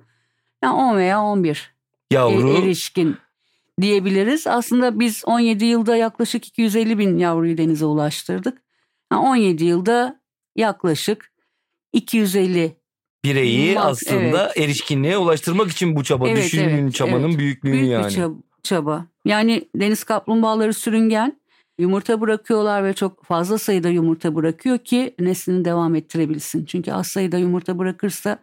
Yani 0.62 0.75
10 0.75 0.96
veya 0.96 1.23
11 1.23 1.75
yavru. 2.11 2.49
E, 2.49 2.58
erişkin 2.58 3.16
diyebiliriz. 3.80 4.46
Aslında 4.46 5.00
biz 5.00 5.23
17 5.26 5.64
yılda 5.64 5.96
yaklaşık 5.96 6.46
250 6.46 6.99
bin 6.99 7.18
yavruyu 7.18 7.58
denize 7.58 7.84
ulaştırdık. 7.84 8.62
Yani 9.12 9.23
17 9.23 9.64
yılda 9.64 10.20
yaklaşık 10.56 11.32
250 11.92 12.76
bireyi 13.25 13.75
Mas, 13.75 13.85
aslında 13.85 14.45
evet. 14.47 14.59
erişkinliğe 14.59 15.19
ulaştırmak 15.19 15.71
için 15.71 15.97
bu 15.97 16.04
çaba. 16.04 16.28
Evet, 16.28 16.45
Düşünün 16.45 16.83
evet, 16.83 16.95
çabanın 16.95 17.28
evet. 17.28 17.38
büyüklüğünü 17.38 17.73
Büyük 17.75 17.90
yani. 17.90 18.16
Bir 18.16 18.31
çaba. 18.62 19.07
Yani 19.25 19.69
deniz 19.76 20.04
kaplumbağaları 20.04 20.75
sürüngen 20.75 21.40
yumurta 21.78 22.21
bırakıyorlar 22.21 22.85
ve 22.85 22.93
çok 22.93 23.25
fazla 23.25 23.59
sayıda 23.59 23.88
yumurta 23.88 24.35
bırakıyor 24.35 24.78
ki 24.78 25.14
neslini 25.19 25.64
devam 25.64 25.95
ettirebilsin. 25.95 26.64
Çünkü 26.64 26.93
az 26.93 27.07
sayıda 27.07 27.38
yumurta 27.38 27.78
bırakırsa 27.78 28.38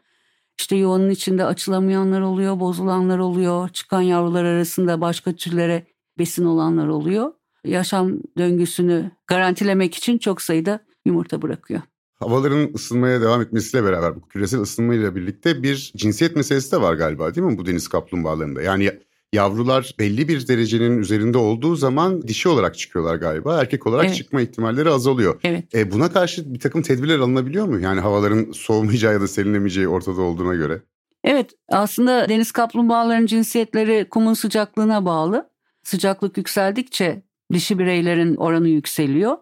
işte 0.59 0.75
yuvanın 0.75 1.09
içinde 1.09 1.45
açılamayanlar 1.45 2.21
oluyor, 2.21 2.59
bozulanlar 2.59 3.17
oluyor. 3.17 3.69
Çıkan 3.69 4.01
yavrular 4.01 4.43
arasında 4.43 5.01
başka 5.01 5.33
türlere 5.33 5.83
besin 6.17 6.45
olanlar 6.45 6.87
oluyor. 6.87 7.33
Yaşam 7.65 8.13
döngüsünü 8.37 9.11
garantilemek 9.27 9.95
için 9.95 10.17
çok 10.17 10.41
sayıda 10.41 10.79
yumurta 11.05 11.41
bırakıyor 11.41 11.81
havaların 12.21 12.73
ısınmaya 12.75 13.21
devam 13.21 13.41
etmesiyle 13.41 13.83
beraber 13.83 14.15
bu 14.15 14.27
küresel 14.27 14.59
ısınmayla 14.59 15.15
birlikte 15.15 15.63
bir 15.63 15.91
cinsiyet 15.95 16.35
meselesi 16.35 16.71
de 16.71 16.81
var 16.81 16.93
galiba 16.93 17.35
değil 17.35 17.47
mi 17.47 17.57
bu 17.57 17.65
deniz 17.65 17.87
kaplumbağalarında? 17.87 18.61
Yani 18.61 18.91
yavrular 19.33 19.95
belli 19.99 20.27
bir 20.27 20.47
derecenin 20.47 20.99
üzerinde 20.99 21.37
olduğu 21.37 21.75
zaman 21.75 22.27
dişi 22.27 22.49
olarak 22.49 22.77
çıkıyorlar 22.77 23.15
galiba. 23.15 23.61
Erkek 23.61 23.87
olarak 23.87 24.05
evet. 24.05 24.15
çıkma 24.15 24.41
ihtimalleri 24.41 24.89
azalıyor. 24.89 25.39
Evet. 25.43 25.75
E, 25.75 25.91
buna 25.91 26.11
karşı 26.11 26.53
bir 26.53 26.59
takım 26.59 26.81
tedbirler 26.81 27.19
alınabiliyor 27.19 27.65
mu? 27.65 27.79
Yani 27.79 27.99
havaların 27.99 28.51
soğumayacağı 28.51 29.13
ya 29.13 29.21
da 29.21 29.27
serinlemeyeceği 29.27 29.87
ortada 29.87 30.21
olduğuna 30.21 30.55
göre. 30.55 30.81
Evet 31.23 31.51
aslında 31.69 32.29
deniz 32.29 32.51
kaplumbağalarının 32.51 33.25
cinsiyetleri 33.25 34.09
kumun 34.09 34.33
sıcaklığına 34.33 35.05
bağlı. 35.05 35.49
Sıcaklık 35.83 36.37
yükseldikçe 36.37 37.21
dişi 37.53 37.79
bireylerin 37.79 38.35
oranı 38.35 38.67
yükseliyor. 38.69 39.37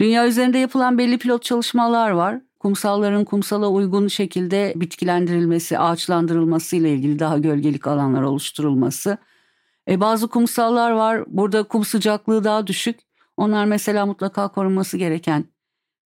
Dünya 0.00 0.26
üzerinde 0.26 0.58
yapılan 0.58 0.98
belli 0.98 1.18
pilot 1.18 1.42
çalışmalar 1.42 2.10
var. 2.10 2.40
Kumsalların 2.60 3.24
kumsala 3.24 3.68
uygun 3.68 4.08
şekilde 4.08 4.72
bitkilendirilmesi, 4.76 5.78
ağaçlandırılması 5.78 6.76
ile 6.76 6.92
ilgili 6.92 7.18
daha 7.18 7.38
gölgelik 7.38 7.86
alanlar 7.86 8.22
oluşturulması. 8.22 9.18
E, 9.88 10.00
bazı 10.00 10.28
kumsallar 10.28 10.90
var. 10.90 11.24
Burada 11.26 11.62
kum 11.62 11.84
sıcaklığı 11.84 12.44
daha 12.44 12.66
düşük. 12.66 13.00
Onlar 13.36 13.64
mesela 13.64 14.06
mutlaka 14.06 14.48
korunması 14.48 14.96
gereken 14.96 15.44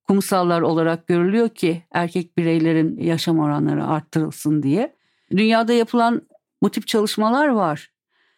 kumsallar 0.09 0.61
olarak 0.61 1.07
görülüyor 1.07 1.49
ki 1.49 1.83
erkek 1.93 2.39
bireylerin 2.39 2.99
yaşam 2.99 3.39
oranları 3.39 3.87
arttırılsın 3.87 4.63
diye. 4.63 4.95
Dünyada 5.31 5.73
yapılan 5.73 6.23
bu 6.63 6.71
tip 6.71 6.87
çalışmalar 6.87 7.49
var. 7.49 7.91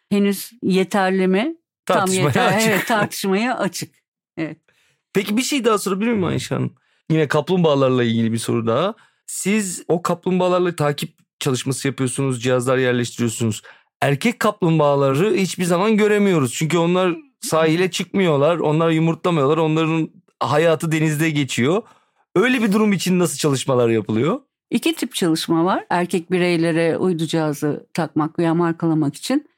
Henüz 0.09 0.51
yeterli 0.63 1.27
mi? 1.27 1.55
Tartışmaya 1.85 2.31
Tam 2.31 2.43
yeter, 2.43 2.57
açık. 2.57 2.69
Evet, 2.69 2.87
tartışmaya 2.87 3.57
açık. 3.57 3.95
Evet. 4.37 4.57
Peki 5.13 5.37
bir 5.37 5.41
şey 5.41 5.65
daha 5.65 5.77
sorabilir 5.77 6.11
miyim 6.11 6.23
Ayşe 6.23 6.55
Hanım? 6.55 6.75
Yine 7.09 7.27
kaplumbağalarla 7.27 8.03
ilgili 8.03 8.31
bir 8.31 8.37
soru 8.37 8.67
daha. 8.67 8.93
Siz 9.27 9.83
o 9.87 10.01
kaplumbağalarla 10.01 10.75
takip 10.75 11.17
çalışması 11.39 11.87
yapıyorsunuz, 11.87 12.43
cihazlar 12.43 12.77
yerleştiriyorsunuz. 12.77 13.61
Erkek 14.01 14.39
kaplumbağaları 14.39 15.33
hiçbir 15.33 15.63
zaman 15.63 15.97
göremiyoruz. 15.97 16.53
Çünkü 16.53 16.77
onlar 16.77 17.15
sahile 17.41 17.91
çıkmıyorlar, 17.91 18.57
onlar 18.57 18.89
yumurtlamıyorlar, 18.89 19.57
onların 19.57 20.09
hayatı 20.39 20.91
denizde 20.91 21.29
geçiyor. 21.29 21.81
Öyle 22.35 22.61
bir 22.61 22.71
durum 22.71 22.93
için 22.93 23.19
nasıl 23.19 23.37
çalışmalar 23.37 23.89
yapılıyor? 23.89 24.41
İki 24.71 24.95
tip 24.95 25.15
çalışma 25.15 25.65
var. 25.65 25.85
Erkek 25.89 26.31
bireylere 26.31 26.97
uydu 26.97 27.25
cihazı 27.25 27.87
takmak 27.93 28.39
veya 28.39 28.53
markalamak 28.53 29.15
için. 29.15 29.49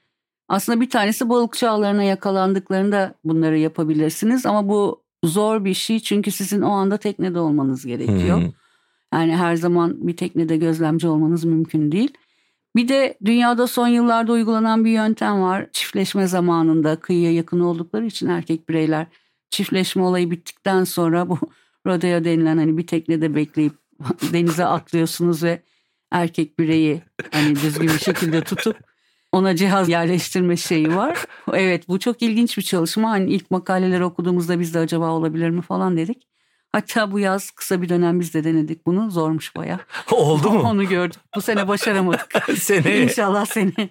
Aslında 0.48 0.82
bir 0.82 0.90
tanesi 0.90 1.30
balıkçı 1.30 1.70
ağlarına 1.70 2.04
yakalandıklarında 2.04 3.16
bunları 3.24 3.58
yapabilirsiniz. 3.58 4.46
Ama 4.46 4.70
bu 4.70 5.05
zor 5.28 5.66
bir 5.66 5.74
şey 5.74 6.00
çünkü 6.00 6.32
sizin 6.32 6.62
o 6.62 6.70
anda 6.70 6.98
teknede 6.98 7.40
olmanız 7.40 7.86
gerekiyor. 7.86 8.38
Hmm. 8.38 8.52
Yani 9.14 9.36
her 9.36 9.56
zaman 9.56 10.08
bir 10.08 10.18
teknede 10.18 10.58
gözlemci 10.58 11.08
olmanız 11.08 11.44
mümkün 11.44 11.92
değil. 11.92 12.14
Bir 12.76 12.88
de 12.88 13.18
dünyada 13.26 13.68
son 13.68 13.88
yıllarda 13.88 14.32
uygulanan 14.32 14.86
bir 14.86 14.92
yöntem 14.92 15.42
var. 15.42 15.68
Çiftleşme 15.74 16.28
zamanında 16.28 16.96
kıyıya 16.96 17.34
yakın 17.34 17.60
oldukları 17.60 18.06
için 18.06 18.28
erkek 18.28 18.70
bireyler 18.70 19.08
çiftleşme 19.50 20.04
olayı 20.04 20.32
bittikten 20.32 20.84
sonra 20.84 21.30
bu 21.30 21.40
rodeo 21.88 22.24
denilen 22.24 22.58
hani 22.58 22.78
bir 22.78 22.88
teknede 22.88 23.36
bekleyip 23.36 23.74
denize 24.34 24.66
atlıyorsunuz 24.66 25.44
ve 25.44 25.62
erkek 26.12 26.60
bireyi 26.60 27.02
hani 27.32 27.56
düzgün 27.56 27.88
bir 27.88 28.00
şekilde 28.00 28.42
tutup 28.42 28.78
ona 29.36 29.56
cihaz 29.56 29.90
yerleştirme 29.90 30.58
şeyi 30.58 30.96
var. 30.96 31.26
Evet 31.54 31.88
bu 31.88 32.00
çok 32.00 32.22
ilginç 32.22 32.58
bir 32.58 32.64
çalışma. 32.64 33.10
Hani 33.10 33.34
ilk 33.34 33.52
makaleleri 33.52 34.04
okuduğumuzda 34.06 34.60
biz 34.60 34.74
de 34.74 34.80
acaba 34.80 35.12
olabilir 35.12 35.50
mi 35.50 35.62
falan 35.62 35.98
dedik. 35.98 36.28
Hatta 36.76 37.12
bu 37.12 37.20
yaz 37.20 37.52
kısa 37.52 37.82
bir 37.82 37.90
dönem 37.90 38.20
biz 38.20 38.34
de 38.34 38.44
denedik 38.44 38.86
bunu. 38.86 39.12
Zormuş 39.12 39.56
baya. 39.56 39.80
Oldu 40.12 40.50
mu? 40.50 40.62
Onu 40.62 40.88
gördüm. 40.88 41.20
Bu 41.36 41.42
sene 41.42 41.68
başaramadık. 41.68 42.28
sene. 42.58 43.02
İnşallah 43.04 43.46
seni. 43.46 43.90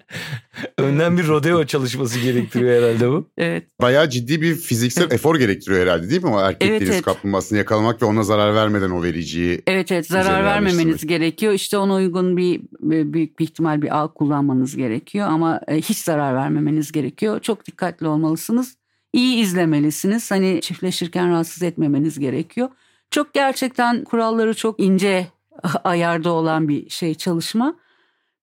Önden 0.79 1.19
bir 1.19 1.29
rodeo 1.29 1.65
çalışması 1.65 2.19
gerektiriyor 2.19 2.83
herhalde 2.83 3.11
bu. 3.11 3.29
Evet. 3.39 3.65
Bayağı 3.81 4.11
ciddi 4.11 4.43
bir 4.43 4.55
fiziksel 4.57 5.11
efor 5.11 5.37
gerektiriyor 5.37 5.83
herhalde 5.83 6.11
değil 6.11 6.23
mi? 6.23 6.31
O 6.31 6.41
erkek 6.41 6.69
evet, 6.71 6.81
deniz 6.81 6.95
evet. 6.95 7.05
kaplumbağasını 7.05 7.59
yakalamak 7.59 8.03
ve 8.03 8.07
ona 8.07 8.23
zarar 8.23 8.55
vermeden 8.55 8.91
o 8.91 9.03
vericiyi. 9.03 9.63
Evet 9.67 9.93
evet 9.93 10.07
zarar 10.07 10.45
vermemeniz 10.45 11.07
gerekiyor. 11.07 11.53
İşte 11.53 11.79
ona 11.79 11.95
uygun 11.95 12.37
bir 12.37 12.61
büyük 12.83 13.39
bir 13.39 13.45
ihtimal 13.45 13.83
bir 13.83 14.03
ağ 14.03 14.09
kullanmanız 14.09 14.77
gerekiyor. 14.77 15.29
Ama 15.29 15.61
e, 15.69 15.77
hiç 15.77 15.99
zarar 15.99 16.35
vermemeniz 16.35 16.93
gerekiyor. 16.93 17.41
Çok 17.41 17.67
dikkatli 17.67 18.07
olmalısınız 18.07 18.77
iyi 19.15 19.37
izlemelisiniz. 19.37 20.31
Hani 20.31 20.61
çiftleşirken 20.61 21.31
rahatsız 21.31 21.63
etmemeniz 21.63 22.19
gerekiyor. 22.19 22.69
Çok 23.11 23.35
gerçekten 23.35 24.05
kuralları 24.05 24.55
çok 24.55 24.81
ince 24.81 25.27
ayarda 25.85 26.33
olan 26.33 26.69
bir 26.69 26.91
şey 26.91 27.15
çalışma. 27.15 27.77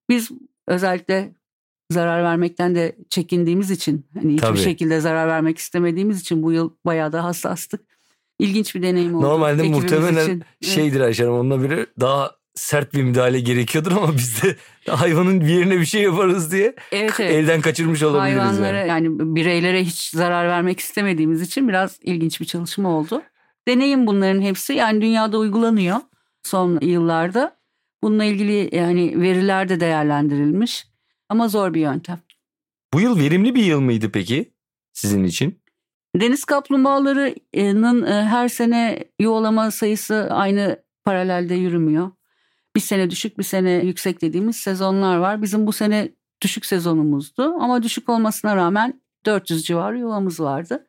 Biz 0.08 0.30
özellikle 0.66 1.32
zarar 1.90 2.24
vermekten 2.24 2.74
de 2.74 2.96
çekindiğimiz 3.10 3.70
için 3.70 4.06
hani 4.14 4.32
hiçbir 4.32 4.46
Tabii. 4.46 4.58
şekilde 4.58 5.00
zarar 5.00 5.28
vermek 5.28 5.58
istemediğimiz 5.58 6.20
için 6.20 6.42
bu 6.42 6.52
yıl 6.52 6.70
bayağı 6.86 7.12
da 7.12 7.24
hassastık. 7.24 7.80
İlginç 8.38 8.74
bir 8.74 8.82
deneyim 8.82 9.14
oldu. 9.14 9.24
Normalde 9.24 9.62
muhtemelen 9.62 10.22
için. 10.22 10.42
şeydir 10.60 10.96
evet. 10.96 11.06
Ayşe 11.06 11.24
Hanım 11.24 11.38
onunla 11.38 11.62
biri 11.62 11.86
daha 12.00 12.36
sert 12.62 12.94
bir 12.94 13.02
müdahale 13.02 13.40
gerekiyordur 13.40 13.92
ama 13.92 14.16
biz 14.16 14.42
de 14.42 14.56
hayvanın 14.90 15.40
bir 15.40 15.46
yerine 15.46 15.80
bir 15.80 15.84
şey 15.84 16.02
yaparız 16.02 16.52
diye 16.52 16.74
evet, 16.92 17.20
evet. 17.20 17.32
elden 17.32 17.60
kaçırmış 17.60 18.02
olabiliriz. 18.02 18.40
Hayvanlara 18.40 18.78
yani. 18.78 18.88
yani 18.88 19.36
bireylere 19.36 19.84
hiç 19.84 20.10
zarar 20.10 20.48
vermek 20.48 20.80
istemediğimiz 20.80 21.42
için 21.42 21.68
biraz 21.68 21.98
ilginç 22.02 22.40
bir 22.40 22.46
çalışma 22.46 22.88
oldu. 22.88 23.22
Deneyim 23.68 24.06
bunların 24.06 24.42
hepsi 24.42 24.72
yani 24.72 25.00
dünyada 25.02 25.38
uygulanıyor 25.38 25.96
son 26.42 26.78
yıllarda. 26.82 27.56
Bununla 28.02 28.24
ilgili 28.24 28.76
yani 28.76 29.20
veriler 29.20 29.68
de 29.68 29.80
değerlendirilmiş 29.80 30.86
ama 31.28 31.48
zor 31.48 31.74
bir 31.74 31.80
yöntem. 31.80 32.18
Bu 32.94 33.00
yıl 33.00 33.18
verimli 33.18 33.54
bir 33.54 33.64
yıl 33.64 33.80
mıydı 33.80 34.10
peki 34.12 34.52
sizin 34.92 35.24
için? 35.24 35.62
Deniz 36.16 36.44
kaplumbağalarının 36.44 38.06
e, 38.06 38.24
her 38.24 38.48
sene 38.48 39.04
yuvalama 39.20 39.70
sayısı 39.70 40.28
aynı 40.30 40.82
paralelde 41.04 41.54
yürümüyor 41.54 42.10
bir 42.76 42.80
sene 42.80 43.10
düşük 43.10 43.38
bir 43.38 43.42
sene 43.44 43.70
yüksek 43.70 44.22
dediğimiz 44.22 44.56
sezonlar 44.56 45.16
var. 45.16 45.42
Bizim 45.42 45.66
bu 45.66 45.72
sene 45.72 46.08
düşük 46.42 46.66
sezonumuzdu 46.66 47.42
ama 47.60 47.82
düşük 47.82 48.08
olmasına 48.08 48.56
rağmen 48.56 49.02
400 49.26 49.64
civarı 49.64 49.98
yuvamız 49.98 50.40
vardı. 50.40 50.86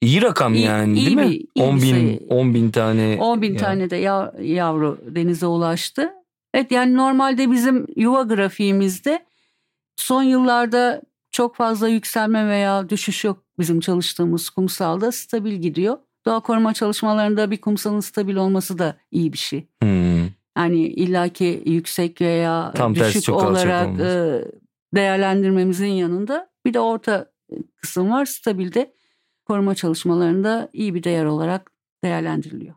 İyi 0.00 0.22
rakam 0.22 0.54
İyi- 0.54 0.64
yani 0.64 0.98
iyi 0.98 1.06
değil 1.06 1.16
mi? 1.16 1.22
bir- 1.30 1.44
iyi 1.54 1.64
10 1.64 1.76
bir 1.76 1.82
bin, 1.82 1.90
sayı. 1.90 2.20
10 2.28 2.54
bin 2.54 2.70
tane. 2.70 3.16
10 3.20 3.42
bin 3.42 3.52
Ya. 3.52 3.58
tane 3.60 3.90
de 3.90 3.96
ya- 3.96 4.32
yavru 4.40 4.98
denize 5.06 5.46
ulaştı. 5.46 6.12
Evet 6.54 6.70
yani 6.70 6.94
normalde 6.94 7.50
bizim 7.50 7.86
yuva 7.96 8.22
grafiğimizde 8.22 9.24
son 9.96 10.22
yıllarda 10.22 11.02
çok 11.30 11.56
fazla 11.56 11.88
yükselme 11.88 12.48
veya 12.48 12.88
düşüş 12.88 13.24
yok 13.24 13.44
bizim 13.58 13.80
çalıştığımız 13.80 14.50
kumsalda 14.50 15.12
stabil 15.12 15.52
gidiyor. 15.54 15.98
Doğa 16.26 16.40
koruma 16.40 16.74
çalışmalarında 16.74 17.50
bir 17.50 17.60
kumsalın 17.60 18.00
stabil 18.00 18.36
olması 18.36 18.78
da 18.78 18.96
iyi 19.10 19.32
bir 19.32 19.38
şey. 19.38 19.66
Hmm. 19.82 20.03
Yani 20.56 20.86
illaki 20.86 21.62
yüksek 21.66 22.20
veya 22.20 22.72
Tam 22.76 22.94
tersi 22.94 23.10
düşük 23.10 23.24
çok 23.24 23.42
alçak 23.42 23.88
olarak 23.88 24.00
e, 24.00 24.44
değerlendirmemizin 24.94 25.86
yanında 25.86 26.50
bir 26.66 26.74
de 26.74 26.80
orta 26.80 27.32
kısım 27.76 28.10
var. 28.10 28.24
Stabilde 28.24 28.94
koruma 29.44 29.74
çalışmalarında 29.74 30.68
iyi 30.72 30.94
bir 30.94 31.02
değer 31.02 31.24
olarak 31.24 31.72
değerlendiriliyor. 32.04 32.74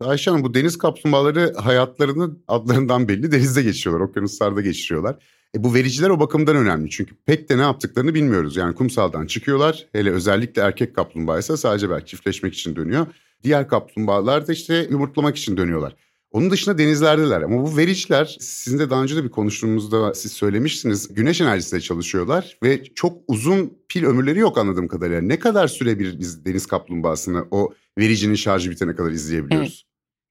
Ayşe 0.00 0.30
Hanım 0.30 0.44
bu 0.44 0.54
deniz 0.54 0.78
kaplumbağaları 0.78 1.54
hayatlarını 1.56 2.36
adlarından 2.48 3.08
belli 3.08 3.32
denizde 3.32 3.62
geçiriyorlar, 3.62 4.06
okyanuslarda 4.06 4.60
geçiriyorlar. 4.60 5.16
E 5.56 5.64
bu 5.64 5.74
vericiler 5.74 6.10
o 6.10 6.20
bakımdan 6.20 6.56
önemli 6.56 6.90
çünkü 6.90 7.14
pek 7.26 7.48
de 7.48 7.58
ne 7.58 7.62
yaptıklarını 7.62 8.14
bilmiyoruz. 8.14 8.56
Yani 8.56 8.74
kumsaldan 8.74 9.26
çıkıyorlar 9.26 9.86
hele 9.92 10.10
özellikle 10.10 10.62
erkek 10.62 10.96
kaplumbağa 10.96 11.38
ise 11.38 11.56
sadece 11.56 11.90
belki 11.90 12.06
çiftleşmek 12.06 12.54
için 12.54 12.76
dönüyor. 12.76 13.06
Diğer 13.44 13.68
kaplumbağalar 13.68 14.46
da 14.46 14.52
işte 14.52 14.86
yumurtlamak 14.90 15.36
için 15.36 15.56
dönüyorlar. 15.56 15.96
Onun 16.32 16.50
dışında 16.50 16.78
denizlerdeler 16.78 17.42
ama 17.42 17.62
bu 17.62 17.76
vericiler 17.76 18.36
sizin 18.40 18.78
de 18.78 18.90
daha 18.90 19.02
önce 19.02 19.16
de 19.16 19.24
bir 19.24 19.30
konuştuğumuzda 19.30 20.14
siz 20.14 20.32
söylemiştiniz 20.32 21.14
güneş 21.14 21.40
enerjisiyle 21.40 21.80
çalışıyorlar 21.80 22.58
ve 22.62 22.84
çok 22.84 23.18
uzun 23.28 23.78
pil 23.88 24.04
ömürleri 24.04 24.38
yok 24.38 24.58
anladığım 24.58 24.88
kadarıyla. 24.88 25.20
Ne 25.20 25.38
kadar 25.38 25.68
süre 25.68 25.98
bir 25.98 26.18
biz 26.18 26.44
deniz 26.44 26.66
kaplumbağasını 26.66 27.44
o 27.50 27.74
vericinin 27.98 28.34
şarjı 28.34 28.70
bitene 28.70 28.94
kadar 28.94 29.10
izleyebiliyoruz? 29.10 29.86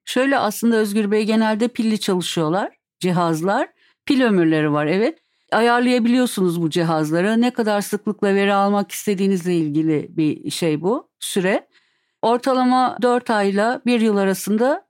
Şöyle 0.05 0.37
aslında 0.37 0.75
Özgür 0.75 1.11
Bey 1.11 1.23
genelde 1.23 1.67
pilli 1.67 1.99
çalışıyorlar 1.99 2.77
cihazlar. 2.99 3.69
Pil 4.05 4.21
ömürleri 4.21 4.71
var 4.71 4.85
evet. 4.85 5.19
Ayarlayabiliyorsunuz 5.51 6.61
bu 6.61 6.69
cihazları. 6.69 7.41
Ne 7.41 7.53
kadar 7.53 7.81
sıklıkla 7.81 8.35
veri 8.35 8.53
almak 8.53 8.91
istediğinizle 8.91 9.55
ilgili 9.55 10.07
bir 10.09 10.51
şey 10.51 10.81
bu 10.81 11.09
süre. 11.19 11.67
Ortalama 12.21 12.97
4 13.01 13.29
ayla 13.29 13.81
1 13.85 14.01
yıl 14.01 14.17
arasında 14.17 14.86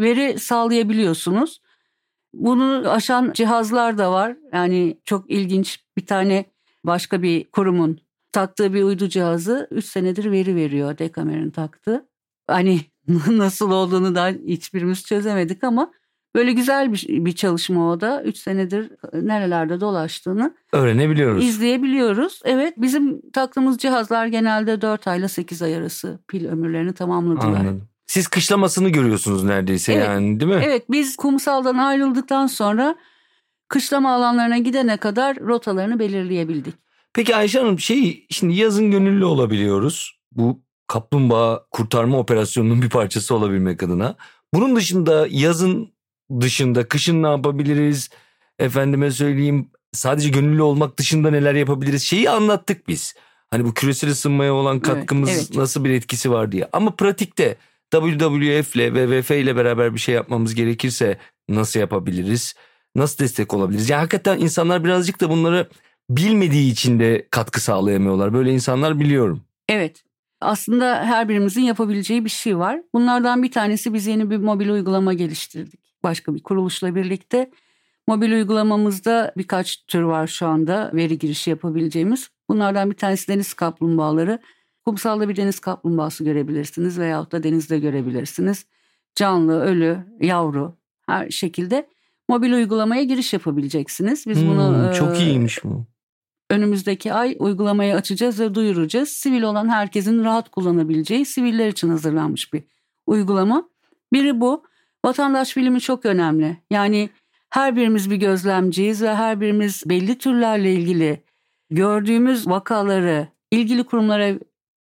veri 0.00 0.38
sağlayabiliyorsunuz. 0.38 1.60
Bunu 2.34 2.90
aşan 2.90 3.32
cihazlar 3.32 3.98
da 3.98 4.12
var. 4.12 4.36
Yani 4.52 4.98
çok 5.04 5.30
ilginç 5.30 5.84
bir 5.96 6.06
tane 6.06 6.44
başka 6.84 7.22
bir 7.22 7.44
kurumun 7.50 7.98
taktığı 8.32 8.74
bir 8.74 8.82
uydu 8.82 9.08
cihazı 9.08 9.68
3 9.70 9.84
senedir 9.84 10.30
veri 10.30 10.56
veriyor 10.56 10.98
Dekamer'in 10.98 11.50
taktığı. 11.50 12.06
Hani 12.46 12.80
nasıl 13.28 13.70
olduğunu 13.70 14.14
da 14.14 14.28
hiçbirimiz 14.46 15.04
çözemedik 15.04 15.64
ama 15.64 15.92
böyle 16.34 16.52
güzel 16.52 16.92
bir, 16.92 17.06
bir 17.08 17.32
çalışma 17.32 17.90
o 17.90 18.00
da. 18.00 18.22
3 18.22 18.36
senedir 18.36 18.92
nerelerde 19.12 19.80
dolaştığını 19.80 20.54
Öğrenebiliyoruz. 20.72 21.44
izleyebiliyoruz. 21.44 22.40
Evet 22.44 22.74
bizim 22.76 23.30
taktığımız 23.30 23.78
cihazlar 23.78 24.26
genelde 24.26 24.80
4 24.80 25.06
ayla 25.06 25.28
8 25.28 25.62
ay 25.62 25.76
arası 25.76 26.18
pil 26.28 26.46
ömürlerini 26.46 26.92
tamamladılar. 26.92 27.60
Anladım. 27.60 27.89
Siz 28.10 28.28
kışlamasını 28.28 28.88
görüyorsunuz 28.88 29.44
neredeyse 29.44 29.92
Evet. 29.92 30.04
yani 30.06 30.40
değil 30.40 30.52
mi? 30.52 30.62
Evet 30.64 30.84
biz 30.90 31.16
kumsaldan 31.16 31.78
ayrıldıktan 31.78 32.46
sonra 32.46 32.96
kışlama 33.68 34.14
alanlarına 34.14 34.58
gidene 34.58 34.96
kadar 34.96 35.40
rotalarını 35.40 35.98
belirleyebildik. 35.98 36.74
Peki 37.12 37.36
Ayşe 37.36 37.58
Hanım 37.58 37.78
şey 37.78 38.26
şimdi 38.30 38.54
yazın 38.54 38.90
gönüllü 38.90 39.24
olabiliyoruz. 39.24 40.20
Bu 40.32 40.62
kaplumbağa 40.86 41.64
kurtarma 41.70 42.18
operasyonunun 42.18 42.82
bir 42.82 42.90
parçası 42.90 43.34
olabilmek 43.34 43.82
adına. 43.82 44.16
Bunun 44.54 44.76
dışında 44.76 45.26
yazın 45.30 45.92
dışında 46.40 46.88
kışın 46.88 47.22
ne 47.22 47.28
yapabiliriz? 47.28 48.10
Efendime 48.58 49.10
söyleyeyim 49.10 49.70
sadece 49.92 50.28
gönüllü 50.28 50.62
olmak 50.62 50.98
dışında 50.98 51.30
neler 51.30 51.54
yapabiliriz? 51.54 52.02
Şeyi 52.02 52.30
anlattık 52.30 52.88
biz. 52.88 53.14
Hani 53.50 53.64
bu 53.64 53.74
küresel 53.74 54.10
ısınmaya 54.10 54.54
olan 54.54 54.76
Evet, 54.76 54.86
katkımız 54.86 55.30
evet. 55.30 55.54
nasıl 55.54 55.84
bir 55.84 55.90
etkisi 55.90 56.30
var 56.30 56.52
diye. 56.52 56.68
Ama 56.72 56.96
pratikte 56.96 57.56
WWF 57.98 58.76
ile 58.76 58.88
WWF 58.88 59.30
ile 59.30 59.56
beraber 59.56 59.94
bir 59.94 59.98
şey 60.00 60.14
yapmamız 60.14 60.54
gerekirse 60.54 61.18
nasıl 61.48 61.80
yapabiliriz? 61.80 62.54
Nasıl 62.96 63.24
destek 63.24 63.54
olabiliriz? 63.54 63.90
Yani 63.90 64.00
hakikaten 64.00 64.38
insanlar 64.38 64.84
birazcık 64.84 65.20
da 65.20 65.30
bunları 65.30 65.68
bilmediği 66.10 66.72
için 66.72 67.00
de 67.00 67.28
katkı 67.30 67.60
sağlayamıyorlar. 67.60 68.34
Böyle 68.34 68.52
insanlar 68.52 69.00
biliyorum. 69.00 69.42
Evet. 69.68 70.02
Aslında 70.40 71.04
her 71.04 71.28
birimizin 71.28 71.62
yapabileceği 71.62 72.24
bir 72.24 72.30
şey 72.30 72.58
var. 72.58 72.82
Bunlardan 72.94 73.42
bir 73.42 73.50
tanesi 73.50 73.94
biz 73.94 74.06
yeni 74.06 74.30
bir 74.30 74.36
mobil 74.36 74.68
uygulama 74.68 75.12
geliştirdik. 75.12 75.80
Başka 76.02 76.34
bir 76.34 76.42
kuruluşla 76.42 76.94
birlikte. 76.94 77.50
Mobil 78.06 78.32
uygulamamızda 78.32 79.32
birkaç 79.36 79.76
tür 79.86 80.02
var 80.02 80.26
şu 80.26 80.46
anda 80.46 80.90
veri 80.94 81.18
girişi 81.18 81.50
yapabileceğimiz. 81.50 82.30
Bunlardan 82.48 82.90
bir 82.90 82.96
tanesi 82.96 83.28
deniz 83.28 83.54
kaplumbağaları. 83.54 84.38
Kumsalda 84.84 85.28
bir 85.28 85.36
deniz 85.36 85.60
kaplumbağası 85.60 86.24
görebilirsiniz 86.24 86.98
veyahut 86.98 87.32
da 87.32 87.42
denizde 87.42 87.78
görebilirsiniz. 87.78 88.66
Canlı, 89.14 89.60
ölü, 89.60 89.98
yavru 90.20 90.76
her 91.06 91.30
şekilde 91.30 91.88
mobil 92.28 92.52
uygulamaya 92.52 93.02
giriş 93.02 93.32
yapabileceksiniz. 93.32 94.26
Biz 94.26 94.46
bunu 94.46 94.68
Hmm, 94.86 94.92
çok 94.92 95.16
e, 95.16 95.24
iyiymiş 95.24 95.64
bu. 95.64 95.84
önümüzdeki 96.50 97.12
ay 97.12 97.36
uygulamayı 97.38 97.94
açacağız 97.94 98.40
ve 98.40 98.54
duyuracağız. 98.54 99.08
Sivil 99.08 99.42
olan 99.42 99.68
herkesin 99.68 100.24
rahat 100.24 100.48
kullanabileceği 100.50 101.26
siviller 101.26 101.68
için 101.68 101.88
hazırlanmış 101.88 102.52
bir 102.52 102.62
uygulama. 103.06 103.68
Biri 104.12 104.40
bu. 104.40 104.64
Vatandaş 105.04 105.56
bilimi 105.56 105.80
çok 105.80 106.06
önemli. 106.06 106.56
Yani 106.70 107.10
her 107.50 107.76
birimiz 107.76 108.10
bir 108.10 108.16
gözlemciyiz 108.16 109.02
ve 109.02 109.14
her 109.14 109.40
birimiz 109.40 109.82
belli 109.86 110.18
türlerle 110.18 110.72
ilgili 110.72 111.22
gördüğümüz 111.70 112.48
vakaları 112.48 113.28
ilgili 113.50 113.84
kurumlara 113.84 114.38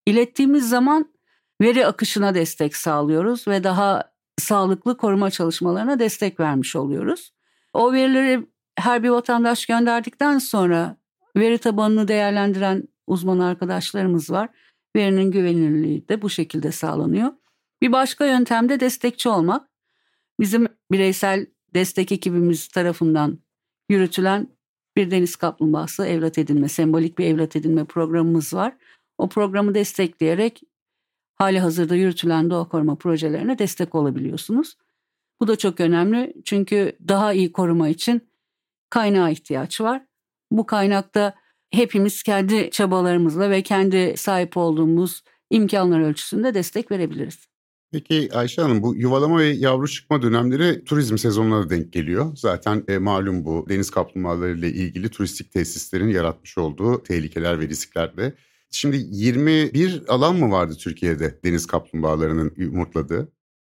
ilettiğimiz 0.08 0.70
zaman 0.70 1.14
veri 1.62 1.86
akışına 1.86 2.36
destek 2.36 2.76
sağlıyoruz 2.76 3.48
ve 3.48 3.64
daha 3.64 4.12
sağlıklı 4.38 4.98
koruma 4.98 5.32
çalışmalarına 5.32 6.00
destek 6.00 6.40
vermiş 6.40 6.76
oluyoruz. 6.76 7.34
O 7.74 7.94
verileri 7.94 8.48
her 8.76 9.04
bir 9.04 9.10
vatandaş 9.10 9.66
gönderdikten 9.66 10.38
sonra 10.38 10.98
veri 11.38 11.58
tabanını 11.58 12.08
değerlendiren 12.08 12.84
uzman 13.08 13.40
arkadaşlarımız 13.40 14.32
var. 14.32 14.50
Verinin 14.96 15.32
güvenilirliği 15.32 16.10
de 16.10 16.22
bu 16.22 16.30
şekilde 16.30 16.72
sağlanıyor. 16.72 17.32
Bir 17.82 17.92
başka 17.92 18.26
yöntem 18.26 18.70
de 18.70 18.80
destekçi 18.80 19.30
olmak. 19.30 19.70
Bizim 20.40 20.68
bireysel 20.92 21.46
destek 21.74 22.12
ekibimiz 22.12 22.68
tarafından 22.68 23.40
yürütülen 23.90 24.48
bir 24.96 25.12
deniz 25.12 25.36
kaplumbağası 25.36 26.06
evlat 26.06 26.38
edinme, 26.38 26.70
sembolik 26.70 27.18
bir 27.18 27.26
evlat 27.26 27.56
edinme 27.56 27.86
programımız 27.86 28.54
var. 28.54 28.74
O 29.18 29.30
programı 29.30 29.76
destekleyerek 29.76 30.62
hali 31.36 31.60
hazırda 31.60 31.96
yürütülen 31.96 32.50
doğa 32.50 32.68
koruma 32.68 32.96
projelerine 32.96 33.60
destek 33.60 33.96
olabiliyorsunuz. 33.96 34.78
Bu 35.40 35.48
da 35.48 35.56
çok 35.56 35.80
önemli 35.80 36.34
çünkü 36.46 36.98
daha 37.08 37.34
iyi 37.34 37.52
koruma 37.52 37.90
için 37.90 38.30
kaynağa 38.90 39.30
ihtiyaç 39.30 39.82
var. 39.82 40.06
Bu 40.52 40.66
kaynakta 40.66 41.36
hepimiz 41.72 42.24
kendi 42.24 42.72
çabalarımızla 42.72 43.50
ve 43.50 43.62
kendi 43.62 44.18
sahip 44.18 44.58
olduğumuz 44.58 45.24
imkanlar 45.50 46.00
ölçüsünde 46.00 46.54
destek 46.54 46.92
verebiliriz. 46.92 47.48
Peki 47.92 48.30
Ayşe 48.34 48.62
Hanım 48.62 48.84
bu 48.84 48.96
yuvalama 48.96 49.40
ve 49.40 49.46
yavru 49.46 49.88
çıkma 49.88 50.22
dönemleri 50.22 50.84
turizm 50.84 51.18
sezonuna 51.18 51.66
da 51.66 51.70
denk 51.70 51.94
geliyor. 51.94 52.32
Zaten 52.36 52.84
e, 52.88 52.98
malum 52.98 53.46
bu 53.46 53.66
deniz 53.70 53.90
kaplumbağaları 53.90 54.58
ile 54.58 54.70
ilgili 54.70 55.10
turistik 55.10 55.52
tesislerin 55.52 56.10
yaratmış 56.10 56.58
olduğu 56.58 57.04
tehlikeler 57.04 57.60
ve 57.60 57.68
risklerle. 57.68 58.34
Şimdi 58.72 59.06
21 59.12 60.02
alan 60.08 60.36
mı 60.36 60.52
vardı 60.52 60.76
Türkiye'de 60.80 61.40
deniz 61.44 61.68
kaplumbağalarının 61.68 62.54
yumurtladığı? 62.58 63.32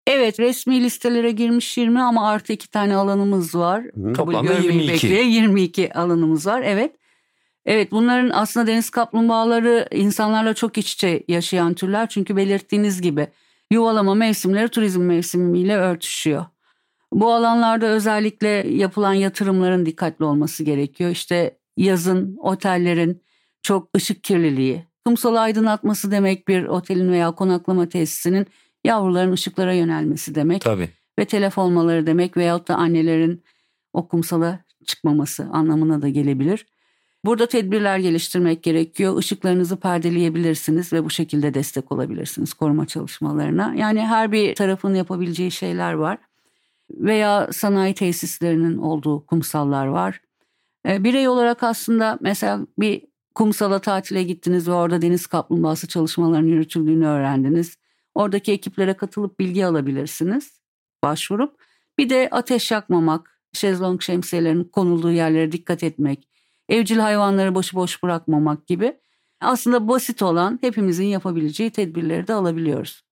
Evet 0.07 0.39
resmi 0.39 0.83
listelere 0.83 1.31
girmiş 1.31 1.77
20 1.77 2.01
ama 2.01 2.29
artı 2.29 2.53
iki 2.53 2.69
tane 2.69 2.95
alanımız 2.95 3.55
var. 3.55 3.83
Hı. 3.83 4.13
Kabul 4.13 4.13
Toplamda 4.13 4.53
görmeyi 4.53 4.73
22. 4.73 4.93
bekleyen 4.93 5.27
22 5.27 5.93
alanımız 5.93 6.47
var 6.47 6.61
evet. 6.61 6.95
Evet 7.65 7.91
bunların 7.91 8.29
aslında 8.29 8.67
deniz 8.67 8.89
kaplumbağaları 8.89 9.87
insanlarla 9.91 10.53
çok 10.53 10.77
iç 10.77 10.93
içe 10.93 11.23
yaşayan 11.27 11.73
türler. 11.73 12.09
Çünkü 12.09 12.35
belirttiğiniz 12.35 13.01
gibi 13.01 13.27
yuvalama 13.71 14.13
mevsimleri 14.15 14.67
turizm 14.67 15.01
mevsimiyle 15.01 15.77
örtüşüyor. 15.77 16.45
Bu 17.13 17.33
alanlarda 17.33 17.85
özellikle 17.85 18.47
yapılan 18.69 19.13
yatırımların 19.13 19.85
dikkatli 19.85 20.25
olması 20.25 20.63
gerekiyor. 20.63 21.09
İşte 21.09 21.57
yazın 21.77 22.37
otellerin 22.37 23.21
çok 23.63 23.89
ışık 23.95 24.23
kirliliği, 24.23 24.85
kumsalı 25.05 25.39
aydınlatması 25.39 26.11
demek 26.11 26.47
bir 26.47 26.63
otelin 26.63 27.11
veya 27.11 27.31
konaklama 27.31 27.89
tesisinin 27.89 28.47
yavruların 28.83 29.31
ışıklara 29.31 29.73
yönelmesi 29.73 30.35
demek 30.35 30.61
Tabii. 30.61 30.89
ve 31.19 31.25
telef 31.25 31.57
olmaları 31.57 32.07
demek 32.07 32.37
veyahut 32.37 32.67
da 32.67 32.75
annelerin 32.75 33.43
o 33.93 34.07
kumsala 34.07 34.59
çıkmaması 34.85 35.47
anlamına 35.51 36.01
da 36.01 36.09
gelebilir. 36.09 36.65
Burada 37.25 37.45
tedbirler 37.45 37.97
geliştirmek 37.97 38.63
gerekiyor. 38.63 39.19
Işıklarınızı 39.19 39.77
perdeleyebilirsiniz 39.77 40.93
ve 40.93 41.05
bu 41.05 41.09
şekilde 41.09 41.53
destek 41.53 41.91
olabilirsiniz 41.91 42.53
koruma 42.53 42.85
çalışmalarına. 42.85 43.73
Yani 43.77 44.05
her 44.05 44.31
bir 44.31 44.55
tarafın 44.55 44.95
yapabileceği 44.95 45.51
şeyler 45.51 45.93
var. 45.93 46.17
Veya 46.91 47.49
sanayi 47.51 47.93
tesislerinin 47.93 48.77
olduğu 48.77 49.25
kumsallar 49.25 49.87
var. 49.87 50.21
E, 50.87 51.03
birey 51.03 51.27
olarak 51.27 51.63
aslında 51.63 52.17
mesela 52.21 52.59
bir 52.79 53.01
kumsala 53.35 53.79
tatile 53.79 54.23
gittiniz 54.23 54.67
ve 54.67 54.71
orada 54.71 55.01
deniz 55.01 55.27
kaplumbağası 55.27 55.87
çalışmalarının 55.87 56.47
yürütüldüğünü 56.47 57.07
öğrendiniz. 57.07 57.77
Oradaki 58.15 58.51
ekiplere 58.51 58.93
katılıp 58.93 59.39
bilgi 59.39 59.65
alabilirsiniz 59.65 60.61
başvurup. 61.03 61.55
Bir 61.97 62.09
de 62.09 62.29
ateş 62.31 62.71
yakmamak, 62.71 63.39
şezlong 63.53 64.01
şemsiyelerin 64.01 64.63
konulduğu 64.63 65.11
yerlere 65.11 65.51
dikkat 65.51 65.83
etmek, 65.83 66.27
evcil 66.69 66.97
hayvanları 66.97 67.55
başıboş 67.55 68.03
bırakmamak 68.03 68.67
gibi 68.67 68.93
aslında 69.41 69.87
basit 69.87 70.21
olan 70.21 70.59
hepimizin 70.61 71.05
yapabileceği 71.05 71.71
tedbirleri 71.71 72.27
de 72.27 72.33
alabiliyoruz. 72.33 73.03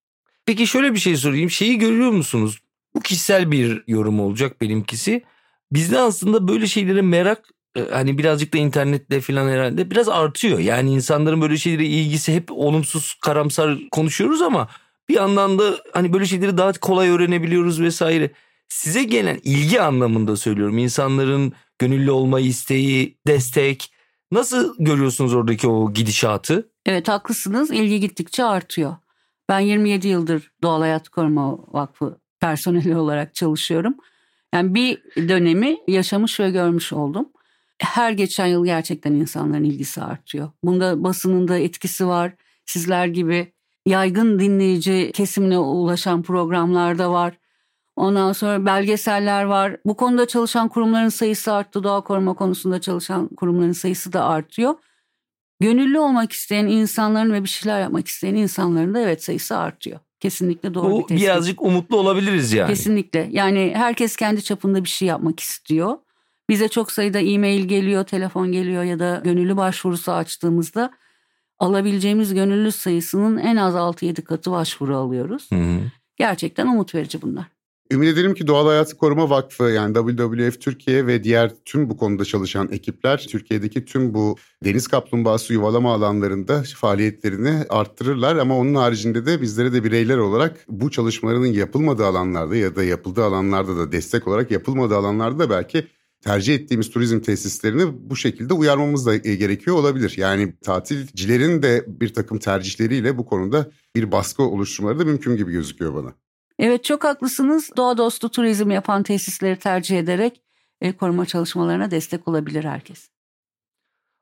Peki 0.45 0.67
şöyle 0.67 0.93
bir 0.93 0.99
şey 0.99 1.17
sorayım. 1.17 1.49
Şeyi 1.49 1.77
görüyor 1.77 2.11
musunuz? 2.11 2.59
Bu 2.95 2.99
kişisel 2.99 3.51
bir 3.51 3.83
yorum 3.87 4.19
olacak 4.19 4.61
benimkisi. 4.61 5.23
Bizde 5.71 5.99
aslında 5.99 6.47
böyle 6.47 6.67
şeylere 6.67 7.01
merak 7.01 7.49
hani 7.91 8.17
birazcık 8.17 8.53
da 8.53 8.57
internetle 8.57 9.21
falan 9.21 9.49
herhalde 9.49 9.91
biraz 9.91 10.09
artıyor. 10.09 10.59
Yani 10.59 10.91
insanların 10.93 11.41
böyle 11.41 11.57
şeylere 11.57 11.85
ilgisi 11.85 12.33
hep 12.33 12.51
olumsuz 12.51 13.13
karamsar 13.21 13.79
konuşuyoruz 13.91 14.41
ama 14.41 14.67
bir 15.09 15.15
yandan 15.15 15.59
da 15.59 15.77
hani 15.93 16.13
böyle 16.13 16.25
şeyleri 16.25 16.57
daha 16.57 16.71
kolay 16.73 17.09
öğrenebiliyoruz 17.09 17.81
vesaire. 17.81 18.31
Size 18.69 19.03
gelen 19.03 19.39
ilgi 19.43 19.81
anlamında 19.81 20.35
söylüyorum. 20.35 20.77
İnsanların 20.77 21.53
gönüllü 21.79 22.11
olma 22.11 22.39
isteği, 22.39 23.17
destek. 23.27 23.93
Nasıl 24.31 24.75
görüyorsunuz 24.79 25.33
oradaki 25.33 25.67
o 25.67 25.93
gidişatı? 25.93 26.69
Evet 26.85 27.07
haklısınız. 27.07 27.71
İlgi 27.71 27.99
gittikçe 27.99 28.43
artıyor. 28.43 28.95
Ben 29.49 29.59
27 29.59 30.07
yıldır 30.07 30.51
Doğal 30.63 30.81
Hayat 30.81 31.09
Koruma 31.09 31.57
Vakfı 31.73 32.17
personeli 32.39 32.97
olarak 32.97 33.35
çalışıyorum. 33.35 33.95
Yani 34.53 34.75
bir 34.75 34.97
dönemi 35.29 35.77
yaşamış 35.87 36.39
ve 36.39 36.51
görmüş 36.51 36.93
oldum. 36.93 37.29
Her 37.81 38.11
geçen 38.11 38.45
yıl 38.45 38.65
gerçekten 38.65 39.13
insanların 39.13 39.63
ilgisi 39.63 40.01
artıyor. 40.01 40.49
Bunda 40.63 41.03
basının 41.03 41.47
da 41.47 41.57
etkisi 41.57 42.07
var. 42.07 42.33
Sizler 42.65 43.05
gibi 43.05 43.53
yaygın 43.85 44.39
dinleyici 44.39 45.11
kesimine 45.13 45.57
ulaşan 45.57 46.21
programlar 46.21 46.97
da 46.97 47.11
var. 47.11 47.33
Ondan 47.95 48.33
sonra 48.33 48.65
belgeseller 48.65 49.43
var. 49.43 49.77
Bu 49.85 49.95
konuda 49.97 50.27
çalışan 50.27 50.67
kurumların 50.69 51.09
sayısı 51.09 51.53
arttı. 51.53 51.83
Doğa 51.83 52.01
koruma 52.01 52.33
konusunda 52.33 52.81
çalışan 52.81 53.27
kurumların 53.27 53.71
sayısı 53.71 54.13
da 54.13 54.25
artıyor. 54.25 54.75
Gönüllü 55.59 55.99
olmak 55.99 56.31
isteyen 56.31 56.67
insanların 56.67 57.33
ve 57.33 57.43
bir 57.43 57.49
şeyler 57.49 57.81
yapmak 57.81 58.07
isteyen 58.07 58.35
insanların 58.35 58.93
da 58.93 58.99
evet 58.99 59.23
sayısı 59.23 59.57
artıyor. 59.57 59.99
Kesinlikle 60.19 60.73
doğru 60.73 60.91
Bu 60.91 60.99
bir 60.99 61.07
tespit. 61.07 61.25
birazcık 61.27 61.61
umutlu 61.61 61.97
olabiliriz 61.97 62.53
yani. 62.53 62.67
Kesinlikle. 62.69 63.29
Yani 63.31 63.71
herkes 63.75 64.15
kendi 64.15 64.43
çapında 64.43 64.83
bir 64.83 64.89
şey 64.89 65.07
yapmak 65.07 65.39
istiyor. 65.39 65.97
Bize 66.49 66.67
çok 66.67 66.91
sayıda 66.91 67.19
e-mail 67.19 67.65
geliyor, 67.65 68.03
telefon 68.03 68.51
geliyor 68.51 68.83
ya 68.83 68.99
da 68.99 69.21
gönüllü 69.23 69.57
başvurusu 69.57 70.11
açtığımızda 70.11 70.91
alabileceğimiz 71.59 72.33
gönüllü 72.33 72.71
sayısının 72.71 73.37
en 73.37 73.55
az 73.55 73.73
6-7 73.73 74.21
katı 74.21 74.51
başvuru 74.51 74.97
alıyoruz. 74.97 75.51
Hı 75.51 75.55
hı. 75.55 75.79
Gerçekten 76.17 76.67
umut 76.67 76.95
verici 76.95 77.21
bunlar. 77.21 77.45
Ümit 77.91 78.09
ederim 78.09 78.33
ki 78.33 78.47
Doğal 78.47 78.67
Hayatı 78.67 78.97
Koruma 78.97 79.29
Vakfı 79.29 79.63
yani 79.63 79.93
WWF 79.93 80.61
Türkiye 80.61 81.07
ve 81.07 81.23
diğer 81.23 81.51
tüm 81.65 81.89
bu 81.89 81.97
konuda 81.97 82.25
çalışan 82.25 82.69
ekipler 82.71 83.27
Türkiye'deki 83.29 83.85
tüm 83.85 84.13
bu 84.13 84.35
deniz 84.63 84.87
kaplumbağası 84.87 85.53
yuvalama 85.53 85.93
alanlarında 85.93 86.63
faaliyetlerini 86.75 87.65
arttırırlar 87.69 88.35
ama 88.35 88.57
onun 88.57 88.75
haricinde 88.75 89.25
de 89.25 89.41
bizlere 89.41 89.73
de 89.73 89.83
bireyler 89.83 90.17
olarak 90.17 90.65
bu 90.67 90.91
çalışmaların 90.91 91.45
yapılmadığı 91.45 92.05
alanlarda 92.05 92.55
ya 92.55 92.75
da 92.75 92.83
yapıldığı 92.83 93.23
alanlarda 93.23 93.77
da 93.77 93.91
destek 93.91 94.27
olarak 94.27 94.51
yapılmadığı 94.51 94.97
alanlarda 94.97 95.39
da 95.39 95.49
belki 95.49 95.87
tercih 96.21 96.55
ettiğimiz 96.55 96.89
turizm 96.89 97.19
tesislerini 97.19 98.09
bu 98.09 98.15
şekilde 98.15 98.53
uyarmamız 98.53 99.05
da 99.05 99.15
gerekiyor 99.15 99.77
olabilir. 99.77 100.13
Yani 100.17 100.53
tatilcilerin 100.61 101.61
de 101.61 101.85
bir 101.87 102.13
takım 102.13 102.39
tercihleriyle 102.39 103.17
bu 103.17 103.25
konuda 103.25 103.71
bir 103.95 104.11
baskı 104.11 104.43
oluşturmaları 104.43 104.99
da 104.99 105.05
mümkün 105.05 105.37
gibi 105.37 105.51
gözüküyor 105.51 105.95
bana. 105.95 106.13
Evet 106.59 106.83
çok 106.83 107.03
haklısınız. 107.03 107.69
Doğa 107.77 107.97
dostu 107.97 108.29
turizm 108.29 108.71
yapan 108.71 109.03
tesisleri 109.03 109.59
tercih 109.59 109.99
ederek 109.99 110.41
e, 110.81 110.91
koruma 110.91 111.25
çalışmalarına 111.25 111.91
destek 111.91 112.27
olabilir 112.27 112.63
herkes. 112.63 113.09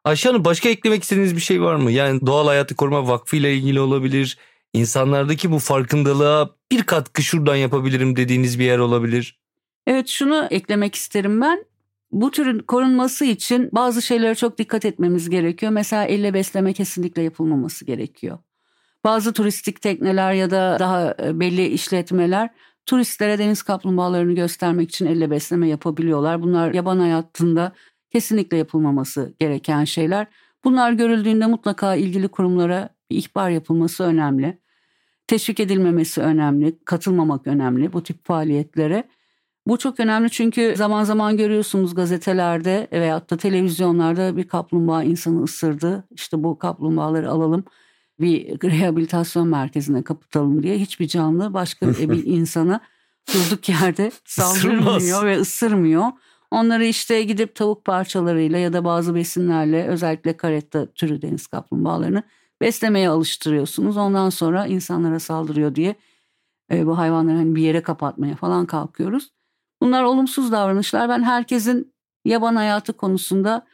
Ayşe 0.04 0.30
Hanım 0.30 0.46
başka 0.46 0.70
eklemek 0.70 1.04
istediğiniz 1.04 1.36
bir 1.36 1.42
şey 1.42 1.62
var 1.62 1.76
mı? 1.76 1.92
Yani 1.92 2.26
Doğal 2.26 2.48
Hayatı 2.48 2.76
Koruma 2.76 3.08
Vakfı 3.08 3.36
ile 3.36 3.56
ilgili 3.56 3.80
olabilir. 3.80 4.38
İnsanlardaki 4.74 5.52
bu 5.52 5.60
farkındalığa 5.60 6.50
bir 6.72 6.84
katkı 6.84 7.24
şuradan 7.24 7.56
yapabilirim 7.56 8.16
dediğiniz 8.16 8.60
bir 8.60 8.66
yer 8.66 8.80
olabilir. 8.80 9.40
Evet 9.88 10.08
şunu 10.08 10.48
eklemek 10.52 10.96
isterim 10.96 11.42
ben. 11.42 11.66
Bu 12.12 12.32
türün 12.32 12.60
korunması 12.60 13.26
için 13.26 13.70
bazı 13.72 14.02
şeylere 14.02 14.36
çok 14.36 14.58
dikkat 14.58 14.86
etmemiz 14.86 15.30
gerekiyor. 15.30 15.72
Mesela 15.72 16.06
elle 16.06 16.34
besleme 16.34 16.74
kesinlikle 16.74 17.22
yapılmaması 17.22 17.86
gerekiyor. 17.86 18.38
Bazı 19.04 19.34
turistik 19.34 19.82
tekneler 19.82 20.34
ya 20.34 20.52
da 20.52 20.78
daha 20.80 21.16
e, 21.24 21.40
belli 21.40 21.68
işletmeler 21.68 22.50
turistlere 22.90 23.40
deniz 23.40 23.64
kaplumbağalarını 23.64 24.34
göstermek 24.34 24.90
için 24.90 25.06
elle 25.06 25.32
besleme 25.32 25.68
yapabiliyorlar. 25.68 26.42
Bunlar 26.42 26.74
yaban 26.74 27.00
hayatında 27.00 27.72
kesinlikle 28.10 28.58
yapılmaması 28.58 29.34
gereken 29.40 29.84
şeyler. 29.84 30.28
Bunlar 30.64 30.92
görüldüğünde 30.92 31.46
mutlaka 31.46 31.96
ilgili 31.96 32.28
kurumlara 32.28 32.90
ihbar 33.10 33.50
yapılması 33.50 34.04
önemli. 34.04 34.60
Teşvik 35.28 35.60
edilmemesi 35.60 36.22
önemli, 36.22 36.80
katılmamak 36.86 37.48
önemli 37.48 37.94
bu 37.94 38.04
tip 38.04 38.26
faaliyetlere. 38.26 39.04
Bu 39.70 39.78
çok 39.78 40.00
önemli 40.00 40.30
çünkü 40.30 40.74
zaman 40.78 41.04
zaman 41.04 41.38
görüyorsunuz 41.38 41.96
gazetelerde 41.96 42.88
veyahut 42.92 43.30
da 43.30 43.38
televizyonlarda 43.38 44.38
bir 44.38 44.48
kaplumbağa 44.48 45.04
insanı 45.04 45.44
ısırdı. 45.44 46.04
İşte 46.12 46.44
bu 46.44 46.60
kaplumbağaları 46.60 47.30
alalım 47.30 47.64
bir 48.20 48.62
rehabilitasyon 48.64 49.48
merkezine 49.48 50.04
kapatalım 50.04 50.64
diye 50.64 50.78
hiçbir 50.78 51.08
canlı 51.08 51.54
başka 51.54 51.88
bir 52.10 52.26
insana 52.26 52.80
durduk 53.34 53.70
yerde 53.70 54.12
saldırmıyor 54.26 55.26
ve 55.26 55.40
ısırmıyor. 55.40 56.06
Onları 56.52 56.86
işte 56.86 57.24
gidip 57.24 57.56
tavuk 57.56 57.86
parçalarıyla 57.86 58.60
ya 58.60 58.74
da 58.74 58.86
bazı 58.86 59.16
besinlerle 59.16 59.88
özellikle 59.88 60.38
karetta 60.38 60.86
türü 60.86 61.22
deniz 61.22 61.48
kaplumbağalarını 61.48 62.24
beslemeye 62.62 63.10
alıştırıyorsunuz. 63.10 63.98
Ondan 63.98 64.30
sonra 64.30 64.66
insanlara 64.66 65.20
saldırıyor 65.20 65.76
diye 65.76 65.96
e, 66.72 66.86
bu 66.86 66.98
hayvanları 66.98 67.38
hani 67.38 67.56
bir 67.56 67.62
yere 67.62 67.82
kapatmaya 67.82 68.36
falan 68.36 68.66
kalkıyoruz. 68.66 69.30
Bunlar 69.82 70.04
olumsuz 70.04 70.52
davranışlar. 70.52 71.10
Ben 71.10 71.24
herkesin 71.24 71.94
yaban 72.26 72.56
hayatı 72.56 72.94
konusunda 72.94 73.66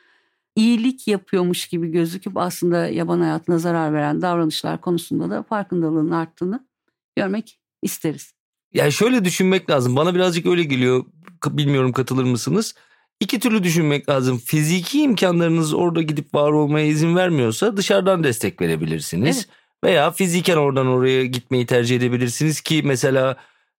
iyilik 0.56 1.08
yapıyormuş 1.08 1.68
gibi 1.68 1.92
gözüküp 1.92 2.38
aslında 2.38 2.88
yaban 2.88 3.20
hayatına 3.20 3.58
zarar 3.58 3.94
veren 3.94 4.22
davranışlar 4.22 4.82
konusunda 4.82 5.30
da 5.30 5.44
farkındalığın 5.44 6.12
arttığını 6.12 6.68
görmek 7.16 7.60
isteriz. 7.82 8.34
Yani 8.74 8.92
şöyle 8.92 9.26
düşünmek 9.26 9.70
lazım. 9.70 9.96
Bana 9.96 10.16
birazcık 10.16 10.46
öyle 10.46 10.64
geliyor. 10.64 11.06
Bilmiyorum 11.46 11.92
katılır 11.92 12.24
mısınız? 12.24 12.76
İki 13.20 13.40
türlü 13.40 13.64
düşünmek 13.64 14.10
lazım. 14.10 14.38
Fiziki 14.38 15.02
imkanlarınız 15.02 15.74
orada 15.74 16.02
gidip 16.02 16.36
var 16.36 16.52
olmaya 16.52 16.86
izin 16.86 17.16
vermiyorsa 17.16 17.78
dışarıdan 17.78 18.24
destek 18.24 18.62
verebilirsiniz. 18.62 19.38
Evet. 19.38 19.50
Veya 19.84 20.12
fiziken 20.12 20.58
oradan 20.58 20.88
oraya 20.88 21.26
gitmeyi 21.26 21.66
tercih 21.66 21.96
edebilirsiniz 21.96 22.62
ki 22.62 22.82
mesela 22.86 23.38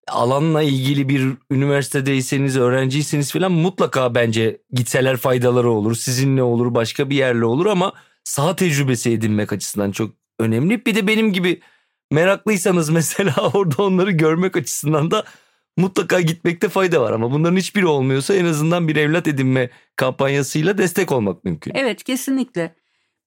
alanla 0.09 0.63
ilgili 0.63 1.09
bir 1.09 1.29
üniversitedeyseniz, 1.51 2.57
öğrenciyseniz 2.57 3.33
falan 3.33 3.53
mutlaka 3.53 4.15
bence 4.15 4.61
gitseler 4.73 5.17
faydaları 5.17 5.71
olur. 5.71 5.95
Sizinle 5.95 6.43
olur, 6.43 6.75
başka 6.75 7.11
bir 7.11 7.17
yerle 7.17 7.45
olur 7.45 7.67
ama 7.67 7.93
saha 8.25 8.57
tecrübesi 8.57 9.11
edinmek 9.11 9.53
açısından 9.53 9.91
çok 9.91 10.11
önemli. 10.39 10.87
Bir 10.87 10.95
de 10.95 11.07
benim 11.07 11.33
gibi 11.33 11.61
meraklıysanız 12.11 12.91
mesela 13.01 13.51
orada 13.55 13.83
onları 13.83 14.11
görmek 14.11 14.57
açısından 14.57 15.11
da 15.11 15.25
mutlaka 15.77 16.21
gitmekte 16.21 16.69
fayda 16.69 17.01
var 17.01 17.13
ama 17.13 17.33
bunların 17.33 17.57
hiçbiri 17.57 17.87
olmuyorsa 17.87 18.35
en 18.35 18.45
azından 18.45 18.89
bir 18.89 18.97
evlat 18.97 19.29
edinme 19.29 19.71
kampanyasıyla 19.97 20.79
destek 20.79 21.13
olmak 21.13 21.45
mümkün. 21.45 21.73
Evet 21.75 22.05
kesinlikle. 22.05 22.75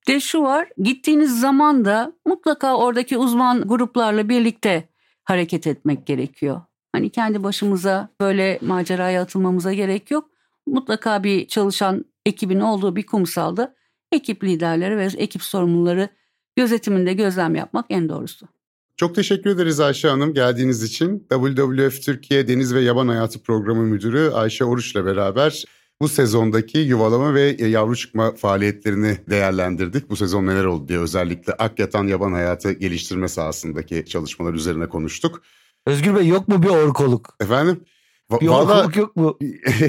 De 0.08 0.20
şu 0.20 0.42
var 0.42 0.68
gittiğiniz 0.78 1.40
zaman 1.40 1.84
da 1.84 2.12
mutlaka 2.26 2.76
oradaki 2.76 3.18
uzman 3.18 3.68
gruplarla 3.68 4.28
birlikte 4.28 4.88
hareket 5.24 5.66
etmek 5.66 6.06
gerekiyor. 6.06 6.60
Hani 6.92 7.10
kendi 7.10 7.42
başımıza 7.42 8.08
böyle 8.20 8.58
maceraya 8.62 9.22
atılmamıza 9.22 9.72
gerek 9.72 10.10
yok. 10.10 10.30
Mutlaka 10.66 11.24
bir 11.24 11.48
çalışan 11.48 12.04
ekibin 12.26 12.60
olduğu 12.60 12.96
bir 12.96 13.06
kumsalda 13.06 13.74
ekip 14.12 14.44
liderleri 14.44 14.96
ve 14.96 15.08
ekip 15.16 15.42
sorumluları 15.42 16.08
gözetiminde 16.56 17.12
gözlem 17.12 17.54
yapmak 17.54 17.86
en 17.88 18.08
doğrusu. 18.08 18.46
Çok 18.96 19.14
teşekkür 19.14 19.50
ederiz 19.50 19.80
Ayşe 19.80 20.08
Hanım 20.08 20.34
geldiğiniz 20.34 20.82
için. 20.82 21.26
WWF 21.30 22.02
Türkiye 22.02 22.48
Deniz 22.48 22.74
ve 22.74 22.80
Yaban 22.80 23.08
Hayatı 23.08 23.42
Programı 23.42 23.82
Müdürü 23.82 24.30
Ayşe 24.30 24.64
Oruç'la 24.64 25.04
beraber 25.04 25.64
bu 26.00 26.08
sezondaki 26.08 26.78
yuvalama 26.78 27.34
ve 27.34 27.56
yavru 27.60 27.96
çıkma 27.96 28.32
faaliyetlerini 28.32 29.18
değerlendirdik. 29.30 30.10
Bu 30.10 30.16
sezon 30.16 30.46
neler 30.46 30.64
oldu 30.64 30.88
diye 30.88 30.98
özellikle 30.98 31.52
Akyatan 31.52 32.06
yaban 32.06 32.32
hayatı 32.32 32.72
geliştirme 32.72 33.28
sahasındaki 33.28 34.04
çalışmalar 34.06 34.54
üzerine 34.54 34.88
konuştuk. 34.88 35.42
Özgür 35.86 36.16
Bey 36.16 36.26
yok 36.26 36.48
mu 36.48 36.62
bir 36.62 36.68
orkoluk? 36.68 37.36
Efendim? 37.40 37.80
Bir 38.40 38.48
orkoluk 38.48 38.96
yok 38.96 39.16
mu? 39.16 39.38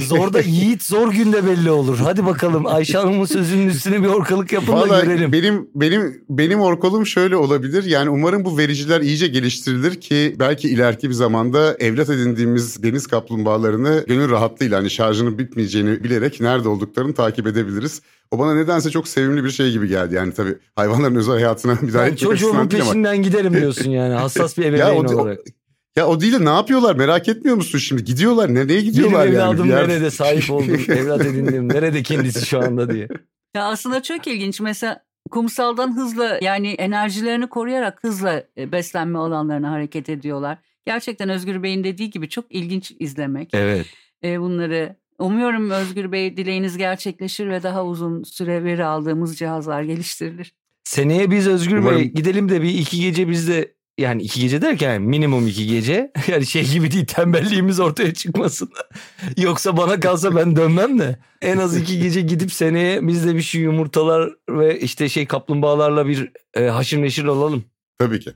Zor 0.07 0.33
da 0.33 0.39
yiğit 0.45 0.83
zor 0.83 1.11
günde 1.11 1.45
belli 1.47 1.71
olur. 1.71 1.97
Hadi 1.97 2.25
bakalım 2.25 2.65
Ayşe 2.67 2.97
Hanım'ın 2.97 3.25
sözünün 3.25 3.69
üstüne 3.69 4.03
bir 4.03 4.07
orkalık 4.07 4.51
yapın 4.51 4.89
da 4.89 5.01
görelim. 5.01 5.31
Benim 5.31 5.69
benim 5.75 6.23
benim 6.29 6.61
orkolum 6.61 7.05
şöyle 7.05 7.35
olabilir. 7.35 7.83
Yani 7.83 8.09
umarım 8.09 8.45
bu 8.45 8.57
vericiler 8.57 9.01
iyice 9.01 9.27
geliştirilir 9.27 10.01
ki 10.01 10.35
belki 10.39 10.69
ileriki 10.69 11.09
bir 11.09 11.13
zamanda 11.13 11.75
evlat 11.79 12.09
edindiğimiz 12.09 12.83
deniz 12.83 13.07
kaplumbağalarını 13.07 14.03
gönül 14.07 14.29
rahatlığıyla 14.29 14.79
hani 14.79 14.89
şarjının 14.89 15.37
bitmeyeceğini 15.37 16.03
bilerek 16.03 16.41
nerede 16.41 16.69
olduklarını 16.69 17.13
takip 17.13 17.47
edebiliriz. 17.47 18.01
O 18.31 18.39
bana 18.39 18.53
nedense 18.55 18.89
çok 18.89 19.07
sevimli 19.07 19.43
bir 19.43 19.51
şey 19.51 19.71
gibi 19.71 19.87
geldi. 19.87 20.15
Yani 20.15 20.33
tabii 20.33 20.55
hayvanların 20.75 21.15
özel 21.15 21.33
hayatına 21.33 21.77
müdahale 21.81 22.05
etmek 22.05 22.19
Çocuğumun 22.19 22.67
peşinden 22.67 23.13
ama. 23.13 23.15
giderim 23.15 23.53
diyorsun 23.53 23.89
yani 23.89 24.13
hassas 24.13 24.57
bir 24.57 24.63
ebeveyn 24.65 24.87
ya 24.87 24.93
o, 24.93 25.21
olarak. 25.21 25.39
O, 25.39 25.60
ya 25.97 26.07
o 26.07 26.21
değil 26.21 26.33
de 26.33 26.45
ne 26.45 26.49
yapıyorlar 26.49 26.95
merak 26.95 27.29
etmiyor 27.29 27.55
musun 27.55 27.79
şimdi? 27.79 28.03
Gidiyorlar 28.03 28.53
nereye 28.53 28.81
gidiyorlar 28.81 29.27
Benim 29.27 29.39
yani? 29.39 29.49
evladım 29.49 29.69
yer... 29.69 29.87
nerede 29.87 30.11
sahip 30.11 30.51
oldum, 30.51 30.79
evlat 30.87 31.25
edindim, 31.25 31.69
nerede 31.69 32.03
kendisi 32.03 32.45
şu 32.45 32.59
anda 32.59 32.93
diye. 32.93 33.07
Ya 33.55 33.63
aslında 33.63 34.03
çok 34.03 34.27
ilginç 34.27 34.61
mesela 34.61 35.03
kumsaldan 35.31 35.95
hızla 35.95 36.39
yani 36.41 36.67
enerjilerini 36.71 37.47
koruyarak 37.47 38.03
hızla 38.03 38.43
e, 38.57 38.71
beslenme 38.71 39.19
alanlarına 39.19 39.71
hareket 39.71 40.09
ediyorlar. 40.09 40.57
Gerçekten 40.85 41.29
Özgür 41.29 41.63
Bey'in 41.63 41.83
dediği 41.83 42.09
gibi 42.09 42.29
çok 42.29 42.45
ilginç 42.49 42.91
izlemek. 42.99 43.49
Evet. 43.53 43.85
E, 44.23 44.41
bunları 44.41 44.95
umuyorum 45.19 45.69
Özgür 45.69 46.11
Bey 46.11 46.37
dileğiniz 46.37 46.77
gerçekleşir 46.77 47.49
ve 47.49 47.63
daha 47.63 47.85
uzun 47.85 48.23
süre 48.23 48.63
veri 48.63 48.85
aldığımız 48.85 49.37
cihazlar 49.37 49.83
geliştirilir. 49.83 50.53
Seneye 50.83 51.31
biz 51.31 51.47
Özgür 51.47 51.77
Umarım... 51.77 51.99
Bey 51.99 52.05
gidelim 52.05 52.49
de 52.49 52.61
bir 52.61 52.69
iki 52.69 53.01
gece 53.01 53.29
biz 53.29 53.47
de 53.47 53.73
yani 53.97 54.21
iki 54.21 54.41
gece 54.41 54.61
derken 54.61 55.01
minimum 55.01 55.47
iki 55.47 55.67
gece. 55.67 56.11
Yani 56.27 56.45
şey 56.45 56.69
gibi 56.69 56.91
değil 56.91 57.05
tembelliğimiz 57.05 57.79
ortaya 57.79 58.13
çıkmasın. 58.13 58.69
Yoksa 59.37 59.77
bana 59.77 59.99
kalsa 59.99 60.35
ben 60.35 60.55
dönmem 60.55 60.99
de. 60.99 61.19
En 61.41 61.57
az 61.57 61.77
iki 61.77 61.99
gece 61.99 62.21
gidip 62.21 62.53
seneye 62.53 63.07
biz 63.07 63.27
de 63.27 63.35
bir 63.35 63.41
şey 63.41 63.61
yumurtalar 63.61 64.33
ve 64.49 64.79
işte 64.79 65.09
şey 65.09 65.25
kaplumbağalarla 65.25 66.07
bir 66.07 66.31
e, 66.53 66.63
haşır 66.63 67.01
neşir 67.01 67.23
olalım. 67.23 67.63
Tabii 67.99 68.19
ki. 68.19 68.31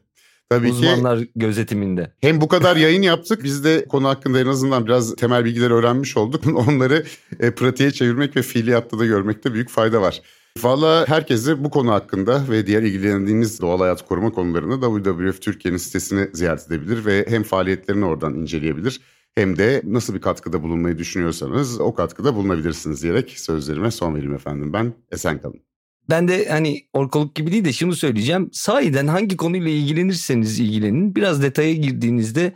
Tabii 0.50 0.72
Uzmanlar 0.72 1.20
ki, 1.20 1.32
gözetiminde. 1.36 2.12
Hem 2.22 2.42
bu 2.42 2.48
kadar 2.48 2.76
yayın 2.76 3.02
yaptık 3.02 3.44
biz 3.44 3.64
de 3.64 3.86
konu 3.86 4.08
hakkında 4.08 4.40
en 4.40 4.46
azından 4.46 4.86
biraz 4.86 5.16
temel 5.16 5.46
bilgiler 5.46 5.72
öğrenmiş 5.72 6.18
olduk. 6.18 6.44
Onları 6.68 7.06
e, 7.40 7.52
pratiğe 7.52 7.92
çevirmek 7.92 8.36
ve 8.36 8.42
fiiliyatta 8.42 9.00
da 9.00 9.06
görmekte 9.06 9.54
büyük 9.54 9.70
fayda 9.70 10.02
var. 10.02 10.22
Valla 10.64 11.06
herkese 11.08 11.64
bu 11.64 11.70
konu 11.70 11.92
hakkında 11.92 12.44
ve 12.50 12.68
diğer 12.68 12.84
ilgilendiğiniz 12.84 13.62
doğal 13.62 13.80
hayat 13.80 14.08
koruma 14.08 14.32
konularını 14.32 15.04
WWF 15.04 15.42
Türkiye'nin 15.42 15.78
sitesini 15.78 16.30
ziyaret 16.34 16.68
edebilir 16.68 17.06
ve 17.06 17.26
hem 17.30 17.44
faaliyetlerini 17.44 18.06
oradan 18.06 18.34
inceleyebilir 18.34 19.02
hem 19.36 19.58
de 19.58 19.82
nasıl 19.86 20.14
bir 20.14 20.22
katkıda 20.22 20.64
bulunmayı 20.64 20.98
düşünüyorsanız 20.98 21.80
o 21.80 21.94
katkıda 21.94 22.36
bulunabilirsiniz 22.36 23.04
diyerek 23.04 23.40
sözlerime 23.40 23.92
son 23.92 24.16
vereyim 24.16 24.34
efendim. 24.34 24.74
Ben 24.74 24.94
esen 25.12 25.42
kalın. 25.42 25.62
Ben 26.10 26.28
de 26.28 26.50
hani 26.50 26.88
orkoluk 26.94 27.36
gibi 27.36 27.52
değil 27.52 27.66
de 27.66 27.74
şunu 27.74 27.96
söyleyeceğim. 27.96 28.50
Sahiden 28.54 29.08
hangi 29.08 29.38
konuyla 29.38 29.72
ilgilenirseniz 29.72 30.60
ilgilenin 30.60 31.16
biraz 31.16 31.44
detaya 31.44 31.74
girdiğinizde 31.74 32.54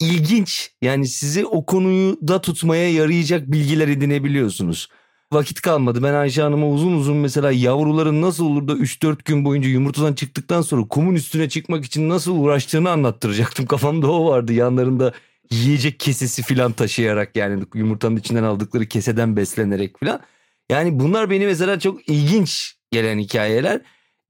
ilginç 0.00 0.70
yani 0.82 1.06
sizi 1.06 1.46
o 1.46 1.66
konuyu 1.66 2.18
da 2.28 2.40
tutmaya 2.40 2.92
yarayacak 2.92 3.52
bilgiler 3.52 3.88
edinebiliyorsunuz 3.88 4.88
vakit 5.32 5.60
kalmadı. 5.60 6.02
Ben 6.02 6.14
Ayşe 6.14 6.42
Hanım'a 6.42 6.68
uzun 6.68 6.92
uzun 6.92 7.16
mesela 7.16 7.52
yavruların 7.52 8.22
nasıl 8.22 8.46
olur 8.46 8.68
da 8.68 8.72
3-4 8.72 9.24
gün 9.24 9.44
boyunca 9.44 9.68
yumurtadan 9.68 10.12
çıktıktan 10.12 10.62
sonra 10.62 10.88
kumun 10.88 11.14
üstüne 11.14 11.48
çıkmak 11.48 11.84
için 11.84 12.08
nasıl 12.08 12.36
uğraştığını 12.36 12.90
anlattıracaktım. 12.90 13.66
Kafamda 13.72 14.10
o 14.10 14.30
vardı 14.30 14.52
yanlarında 14.52 15.12
yiyecek 15.50 16.00
kesesi 16.00 16.42
filan 16.42 16.72
taşıyarak 16.72 17.36
yani 17.36 17.64
yumurtanın 17.74 18.16
içinden 18.16 18.42
aldıkları 18.42 18.86
keseden 18.86 19.36
beslenerek 19.36 19.98
filan. 19.98 20.20
Yani 20.70 21.00
bunlar 21.00 21.30
beni 21.30 21.46
mesela 21.46 21.78
çok 21.78 22.08
ilginç 22.08 22.74
gelen 22.90 23.18
hikayeler. 23.18 23.80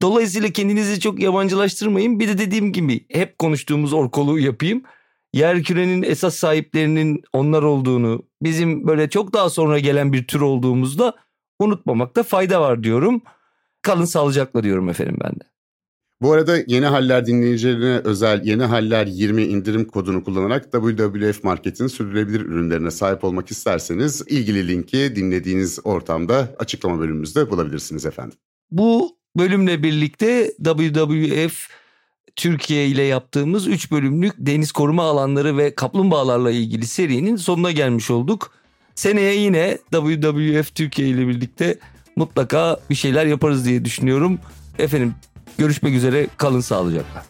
Dolayısıyla 0.01 0.49
kendinizi 0.49 0.99
çok 0.99 1.19
yabancılaştırmayın. 1.19 2.19
Bir 2.19 2.27
de 2.27 2.37
dediğim 2.37 2.73
gibi 2.73 3.05
hep 3.11 3.37
konuştuğumuz 3.37 3.93
orkoluğu 3.93 4.39
yapayım 4.39 4.83
yer 5.33 5.63
kürenin 5.63 6.03
esas 6.03 6.35
sahiplerinin 6.35 7.23
onlar 7.33 7.63
olduğunu, 7.63 8.23
bizim 8.41 8.87
böyle 8.87 9.09
çok 9.09 9.33
daha 9.33 9.49
sonra 9.49 9.79
gelen 9.79 10.13
bir 10.13 10.27
tür 10.27 10.41
olduğumuzda 10.41 11.13
unutmamakta 11.59 12.23
fayda 12.23 12.61
var 12.61 12.83
diyorum. 12.83 13.21
Kalın 13.81 14.05
sağlıcakla 14.05 14.63
diyorum 14.63 14.89
efendim 14.89 15.17
ben 15.23 15.31
de. 15.31 15.53
Bu 16.21 16.31
arada 16.31 16.57
Yeni 16.67 16.85
Haller 16.85 17.25
dinleyicilerine 17.25 18.01
özel 18.03 18.45
Yeni 18.45 18.63
Haller 18.63 19.07
20 19.07 19.43
indirim 19.43 19.85
kodunu 19.85 20.23
kullanarak 20.23 20.71
WWF 20.71 21.43
Market'in 21.43 21.87
sürdürülebilir 21.87 22.41
ürünlerine 22.41 22.91
sahip 22.91 23.23
olmak 23.23 23.51
isterseniz 23.51 24.23
ilgili 24.27 24.67
linki 24.67 25.15
dinlediğiniz 25.15 25.79
ortamda 25.83 26.55
açıklama 26.59 26.99
bölümümüzde 26.99 27.49
bulabilirsiniz 27.49 28.05
efendim. 28.05 28.37
Bu 28.71 29.17
bölümle 29.37 29.83
birlikte 29.83 30.53
WWF 30.65 31.67
Türkiye 32.35 32.87
ile 32.87 33.03
yaptığımız 33.03 33.67
3 33.67 33.91
bölümlük 33.91 34.33
deniz 34.37 34.71
koruma 34.71 35.03
alanları 35.03 35.57
ve 35.57 35.75
kaplumbağalarla 35.75 36.51
ilgili 36.51 36.87
serinin 36.87 37.35
sonuna 37.35 37.71
gelmiş 37.71 38.11
olduk. 38.11 38.51
Seneye 38.95 39.35
yine 39.35 39.77
WWF 39.91 40.75
Türkiye 40.75 41.07
ile 41.07 41.27
birlikte 41.27 41.79
mutlaka 42.15 42.79
bir 42.89 42.95
şeyler 42.95 43.25
yaparız 43.25 43.65
diye 43.65 43.85
düşünüyorum. 43.85 44.39
Efendim 44.79 45.15
görüşmek 45.57 45.93
üzere 45.93 46.27
kalın 46.37 46.61
sağlıcakla. 46.61 47.25